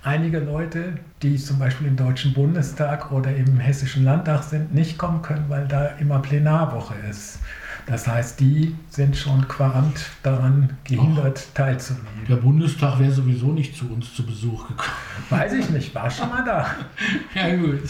[0.04, 5.22] einige Leute, die zum Beispiel im Deutschen Bundestag oder im Hessischen Landtag sind, nicht kommen
[5.22, 7.39] können, weil da immer Plenarwoche ist.
[7.89, 12.07] Das heißt, die sind schon qualmt daran gehindert, Ach, teilzunehmen.
[12.27, 14.89] Der Bundestag wäre sowieso nicht zu uns zu Besuch gekommen.
[15.31, 16.67] Weiß ich nicht, war schon mal da.
[17.33, 17.81] ja, gut.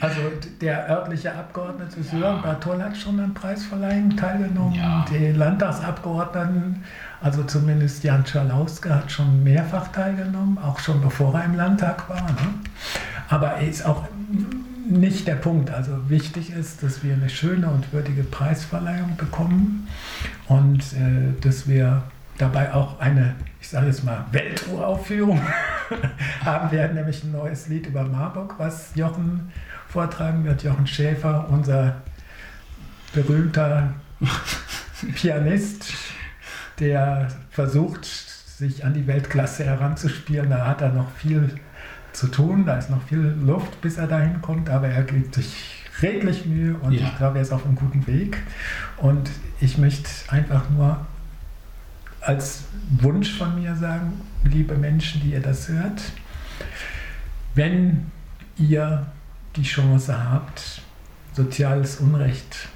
[0.00, 0.20] Also
[0.60, 2.42] der örtliche Abgeordnete Sören ja.
[2.42, 4.74] Bartol hat schon an Preisverleihungen teilgenommen.
[4.74, 5.04] Ja.
[5.08, 6.82] Die Landtagsabgeordneten,
[7.22, 12.22] also zumindest Jan Schalauske, hat schon mehrfach teilgenommen, auch schon bevor er im Landtag war.
[12.22, 12.54] Ne?
[13.28, 14.02] Aber er ist auch
[14.88, 15.70] nicht der Punkt.
[15.70, 19.88] Also wichtig ist, dass wir eine schöne und würdige Preisverleihung bekommen
[20.48, 22.02] und äh, dass wir
[22.38, 25.40] dabei auch eine, ich sage jetzt mal, Welturaufführung
[26.44, 29.52] haben werden, nämlich ein neues Lied über Marburg, was Jochen
[29.88, 30.62] vortragen wird.
[30.62, 31.96] Jochen Schäfer, unser
[33.12, 33.94] berühmter
[35.14, 35.92] Pianist,
[36.78, 40.50] der versucht, sich an die Weltklasse heranzuspielen.
[40.50, 41.58] Da hat er noch viel
[42.16, 42.64] zu tun.
[42.66, 46.74] Da ist noch viel Luft, bis er dahin kommt, aber er gibt sich redlich Mühe
[46.74, 47.06] und ja.
[47.06, 48.38] ich glaube, er ist auf einem guten Weg.
[48.96, 51.06] Und ich möchte einfach nur
[52.20, 56.02] als Wunsch von mir sagen, liebe Menschen, die ihr das hört,
[57.54, 58.10] wenn
[58.58, 59.06] ihr
[59.54, 60.82] die Chance habt,
[61.32, 62.68] soziales Unrecht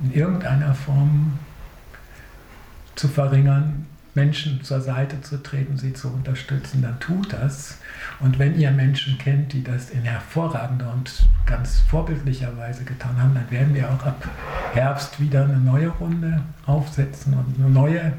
[0.00, 1.38] in irgendeiner Form
[2.94, 7.78] zu verringern, Menschen zur Seite zu treten, sie zu unterstützen, dann tut das.
[8.20, 13.34] Und wenn ihr Menschen kennt, die das in hervorragender und ganz vorbildlicher Weise getan haben,
[13.34, 14.28] dann werden wir auch ab
[14.72, 18.12] Herbst wieder eine neue Runde aufsetzen und neue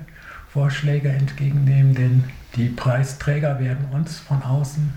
[0.51, 2.23] Vorschläge entgegennehmen, denn
[2.55, 4.91] die Preisträger werden uns von außen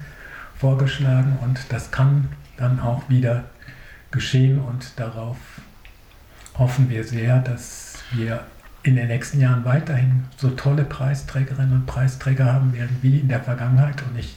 [0.56, 3.44] vorgeschlagen und das kann dann auch wieder
[4.10, 5.36] geschehen und darauf
[6.56, 8.44] hoffen wir sehr, dass wir
[8.82, 13.40] in den nächsten Jahren weiterhin so tolle Preisträgerinnen und Preisträger haben werden wie in der
[13.40, 14.02] Vergangenheit.
[14.02, 14.36] Und ich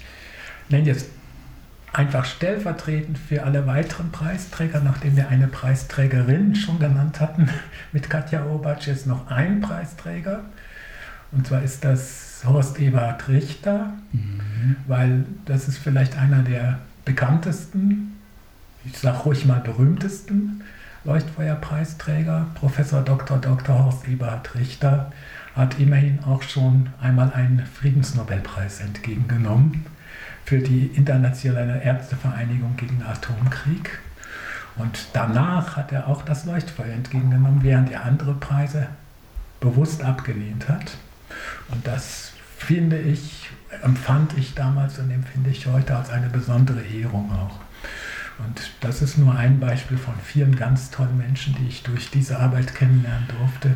[0.69, 1.07] nenne jetzt
[1.93, 7.49] einfach stellvertretend für alle weiteren Preisträger, nachdem wir eine Preisträgerin schon genannt hatten,
[7.91, 10.43] mit Katja Obatsch jetzt noch ein Preisträger.
[11.31, 14.75] Und zwar ist das Horst Eberhard Richter, mhm.
[14.87, 18.15] weil das ist vielleicht einer der bekanntesten,
[18.83, 20.61] ich sage ruhig mal berühmtesten
[21.05, 23.37] Leuchtfeuerpreisträger, Professor Dr.
[23.37, 23.85] Dr.
[23.85, 25.11] Horst Eberhard Richter,
[25.55, 29.85] hat immerhin auch schon einmal einen Friedensnobelpreis entgegengenommen
[30.45, 33.99] für die Internationale Ärztevereinigung gegen Atomkrieg.
[34.77, 38.87] Und danach hat er auch das Leuchtfeuer entgegengenommen, während er andere Preise
[39.59, 40.97] bewusst abgelehnt hat.
[41.69, 43.49] Und das finde ich,
[43.83, 47.59] empfand ich damals und empfinde ich heute als eine besondere Ehrung auch.
[48.39, 52.39] Und das ist nur ein Beispiel von vielen ganz tollen Menschen, die ich durch diese
[52.39, 53.75] Arbeit kennenlernen durfte.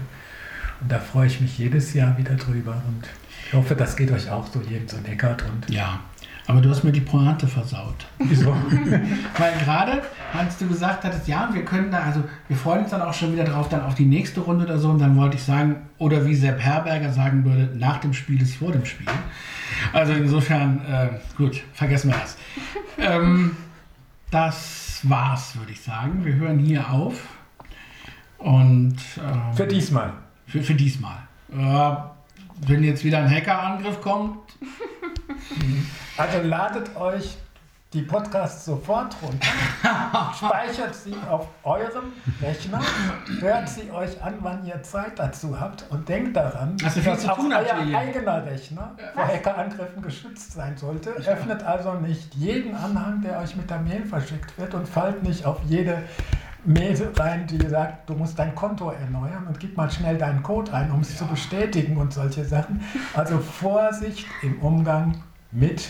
[0.82, 2.82] Und da freue ich mich jedes Jahr wieder drüber.
[2.88, 3.08] Und
[3.48, 5.44] ich hoffe, das geht euch auch so, Jens und Eckart.
[5.44, 6.02] Und ja,
[6.50, 8.08] aber du hast mir die Pointe versaut.
[8.18, 8.52] Wieso?
[9.38, 10.02] Weil gerade,
[10.34, 13.34] als du gesagt hattest, ja, wir können da, also wir freuen uns dann auch schon
[13.34, 14.90] wieder drauf, dann auf die nächste Runde oder so.
[14.90, 18.56] Und dann wollte ich sagen, oder wie Sepp Herberger sagen würde, nach dem Spiel ist
[18.56, 19.06] vor dem Spiel.
[19.94, 22.38] Also insofern, äh, gut, vergessen wir das.
[22.98, 23.56] ähm,
[24.32, 26.26] das war's, würde ich sagen.
[26.26, 27.22] Wir hören hier auf.
[28.38, 30.14] Und ähm, für diesmal.
[30.48, 31.18] Für, für diesmal.
[31.52, 31.96] Äh,
[32.68, 34.40] wenn jetzt wieder ein Hackerangriff kommt.
[36.18, 37.38] Also ladet euch
[37.94, 39.48] die Podcasts sofort runter,
[40.38, 42.80] speichert sie auf eurem Rechner,
[43.40, 47.32] hört sie euch an, wann ihr Zeit dazu habt und denkt daran, viel dass zu
[47.32, 47.98] auch tun, euer Atelier?
[47.98, 51.10] eigener Rechner vor Hackerangriffen geschützt sein sollte.
[51.10, 55.46] Öffnet also nicht jeden Anhang, der euch mit der Mail verschickt wird und fallt nicht
[55.46, 56.04] auf jede
[56.66, 60.72] Mail rein, die sagt, du musst dein Konto erneuern und gib mal schnell deinen Code
[60.74, 62.84] ein, um es zu bestätigen und solche Sachen.
[63.16, 65.90] Also Vorsicht im Umgang mit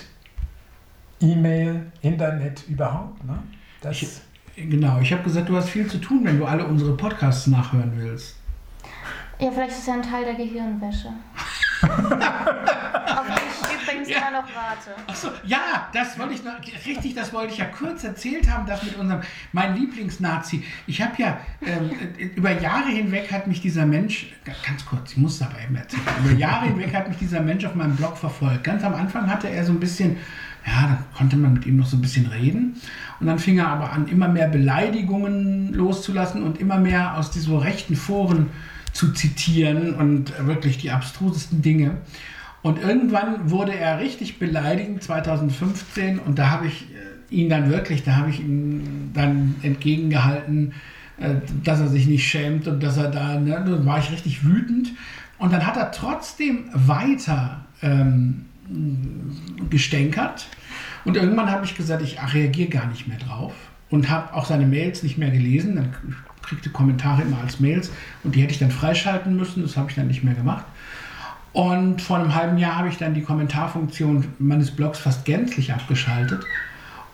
[1.22, 3.24] E-Mail, Internet überhaupt.
[3.26, 3.38] Ne?
[3.82, 4.22] Das, Ich-
[4.56, 7.94] Genau, ich habe gesagt, du hast viel zu tun, wenn du alle unsere Podcasts nachhören
[7.96, 8.36] willst.
[9.40, 11.08] Ja, vielleicht ist es ja ein Teil der Gehirnwäsche.
[11.82, 14.92] Auf die ich übrigens immer noch warte.
[15.08, 16.54] Achso, ja, das wollte ich noch,
[16.86, 19.22] richtig, das wollte ich ja kurz erzählt haben, das mit unserem,
[19.54, 20.64] mein Lieblingsnazi.
[20.88, 21.90] Ich habe ja, ähm,
[22.36, 25.76] über Jahre hinweg hat mich dieser Mensch, ga- ganz kurz, ich muss es aber eben
[25.78, 28.66] erzählen, über Jahre hinweg hat mich dieser Mensch auf meinem Blog verfolgt.
[28.66, 30.18] Ganz am Anfang hatte er so ein bisschen,
[30.70, 32.76] ja, da konnte man mit ihm noch so ein bisschen reden.
[33.20, 37.58] Und dann fing er aber an, immer mehr Beleidigungen loszulassen und immer mehr aus diesen
[37.58, 38.48] rechten Foren
[38.94, 41.98] zu zitieren und wirklich die abstrusesten Dinge.
[42.62, 48.04] Und irgendwann wurde er richtig beleidigend, 2015, und da habe ich äh, ihn dann wirklich,
[48.04, 50.74] da habe ich ihm dann entgegengehalten,
[51.18, 54.44] äh, dass er sich nicht schämt und dass er da, ne, da war ich richtig
[54.44, 54.92] wütend.
[55.38, 58.46] Und dann hat er trotzdem weiter ähm,
[59.70, 60.48] gestänkert.
[61.06, 63.54] Und irgendwann habe ich gesagt, ich reagiere gar nicht mehr drauf
[63.90, 65.76] und habe auch seine Mails nicht mehr gelesen.
[65.76, 65.96] Dann
[66.42, 67.92] kriegte Kommentare immer als Mails
[68.24, 69.62] und die hätte ich dann freischalten müssen.
[69.64, 70.66] Das habe ich dann nicht mehr gemacht.
[71.52, 76.44] Und vor einem halben Jahr habe ich dann die Kommentarfunktion meines Blogs fast gänzlich abgeschaltet.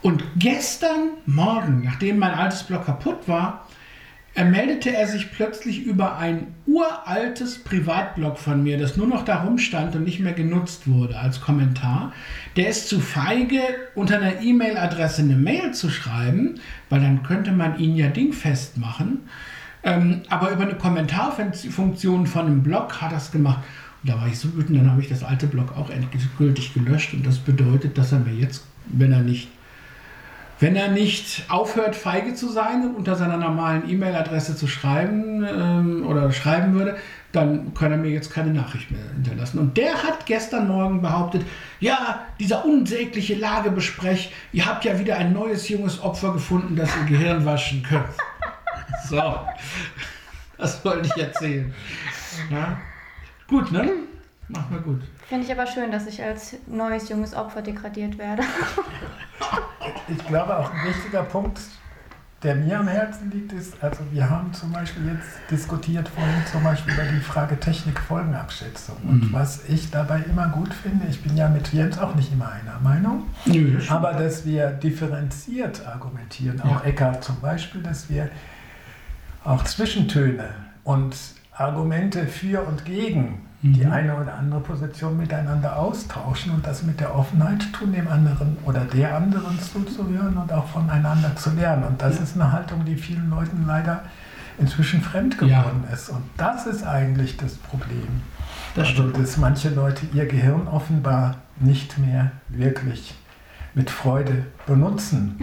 [0.02, 3.65] Und gestern Morgen, nachdem mein altes Blog kaputt war,
[4.44, 9.96] meldete er sich plötzlich über ein uraltes Privatblog von mir, das nur noch da rumstand
[9.96, 12.12] und nicht mehr genutzt wurde als Kommentar.
[12.56, 13.60] Der ist zu feige,
[13.94, 16.60] unter einer E-Mail-Adresse eine Mail zu schreiben,
[16.90, 19.20] weil dann könnte man ihn ja dingfest machen.
[19.82, 23.64] Ähm, aber über eine Kommentarfunktion von einem Blog hat er es gemacht.
[24.02, 27.14] Und da war ich so wütend, dann habe ich das alte Blog auch endgültig gelöscht.
[27.14, 29.48] Und das bedeutet, dass er mir jetzt, wenn er nicht
[30.58, 36.06] wenn er nicht aufhört, feige zu sein und unter seiner normalen E-Mail-Adresse zu schreiben ähm,
[36.06, 36.96] oder schreiben würde,
[37.32, 39.58] dann kann er mir jetzt keine Nachricht mehr hinterlassen.
[39.58, 41.44] Und der hat gestern Morgen behauptet,
[41.80, 47.04] ja, dieser unsägliche Lagebesprech, ihr habt ja wieder ein neues junges Opfer gefunden, das ihr
[47.04, 48.04] Gehirn waschen könnt.
[49.08, 49.22] So,
[50.58, 51.72] das wollte ich erzählen.
[52.50, 52.76] Ja.
[53.46, 53.88] Gut, ne?
[54.48, 55.02] Macht mal gut.
[55.28, 58.42] Finde ich aber schön, dass ich als neues junges Opfer degradiert werde.
[60.08, 61.60] ich glaube auch ein wichtiger Punkt,
[62.42, 66.62] der mir am Herzen liegt, ist, also wir haben zum Beispiel jetzt diskutiert vorhin zum
[66.62, 68.96] Beispiel über die Frage Technik-Folgenabschätzung.
[69.02, 69.32] Und Mhm.
[69.32, 72.78] was ich dabei immer gut finde, ich bin ja mit Jens auch nicht immer einer
[72.80, 76.88] Meinung, Nö, aber dass wir differenziert argumentieren, auch Ja.
[76.88, 78.28] Eckart zum Beispiel, dass wir
[79.42, 80.50] auch Zwischentöne
[80.84, 81.16] und
[81.52, 83.92] Argumente für und gegen die Mhm.
[83.92, 88.80] eine oder andere Position miteinander austauschen und das mit der Offenheit tun, dem anderen oder
[88.84, 91.84] der anderen zuzuhören und auch voneinander zu lernen.
[91.84, 92.22] Und das Ja.
[92.22, 94.02] ist eine Haltung, die vielen Leuten leider
[94.58, 95.62] inzwischen fremd Ja.
[95.62, 96.08] geworden ist.
[96.10, 98.22] Und das ist eigentlich das Problem.
[98.74, 103.14] das also, dass manche Leute ihr Gehirn offenbar nicht mehr wirklich
[103.74, 105.38] mit Freude benutzen.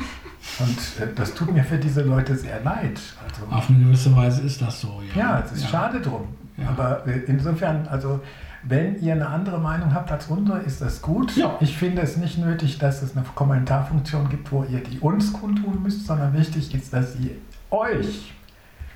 [0.60, 3.00] Und äh, das tut mir für diese Leute sehr leid.
[3.28, 5.20] Also, Auf eine gewisse Weise ist das so, ja.
[5.40, 6.28] ja, es ist schade drum.
[6.58, 6.70] Ja.
[6.70, 8.22] Aber äh, insofern, also
[8.64, 11.36] wenn ihr eine andere Meinung habt als unsere, ist das gut.
[11.36, 11.58] Ja.
[11.60, 15.84] Ich finde es nicht nötig, dass es eine Kommentarfunktion gibt, wo ihr die uns kundtun
[15.84, 17.32] müsst, sondern wichtig ist, dass ihr
[17.72, 18.34] euch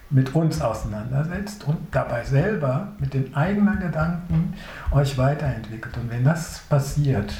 [0.09, 4.53] mit uns auseinandersetzt und dabei selber mit den eigenen Gedanken
[4.91, 5.97] euch weiterentwickelt.
[5.97, 7.33] Und wenn das passiert,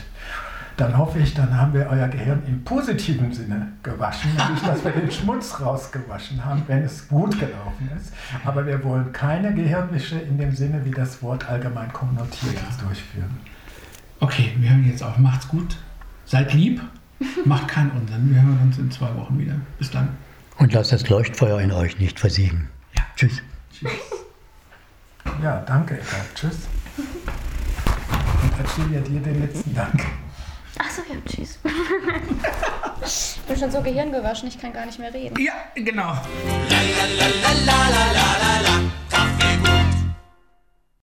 [0.77, 4.91] dann hoffe ich, dann haben wir euer Gehirn im positiven Sinne gewaschen, nämlich dass wir
[4.91, 8.13] den Schmutz rausgewaschen haben, wenn es gut gelaufen ist.
[8.45, 13.37] Aber wir wollen keine Gehirnwäsche in dem Sinne, wie das Wort allgemein konnotiert ist, durchführen.
[14.19, 15.17] Okay, wir hören jetzt auf.
[15.17, 15.77] Macht's gut.
[16.25, 16.79] Seid lieb.
[17.45, 18.33] Macht keinen Unsinn.
[18.33, 19.55] Wir hören uns in zwei Wochen wieder.
[19.79, 20.09] Bis dann.
[20.57, 22.69] Und lasst das Leuchtfeuer in euch nicht versiegen.
[22.95, 23.03] Ja.
[23.15, 23.41] Tschüss.
[23.71, 23.91] Tschüss.
[25.41, 26.25] Ja, danke, Eckhard.
[26.35, 26.67] Tschüss.
[28.43, 30.05] Und Achilia dir den letzten Dank.
[30.79, 31.59] Achso, ja, tschüss.
[33.05, 35.39] ich bin schon so gehirngewaschen, ich kann gar nicht mehr reden.
[35.41, 36.07] Ja, genau.
[36.07, 36.17] la
[36.69, 37.27] la la
[37.65, 38.81] la la la la
[39.71, 39.86] la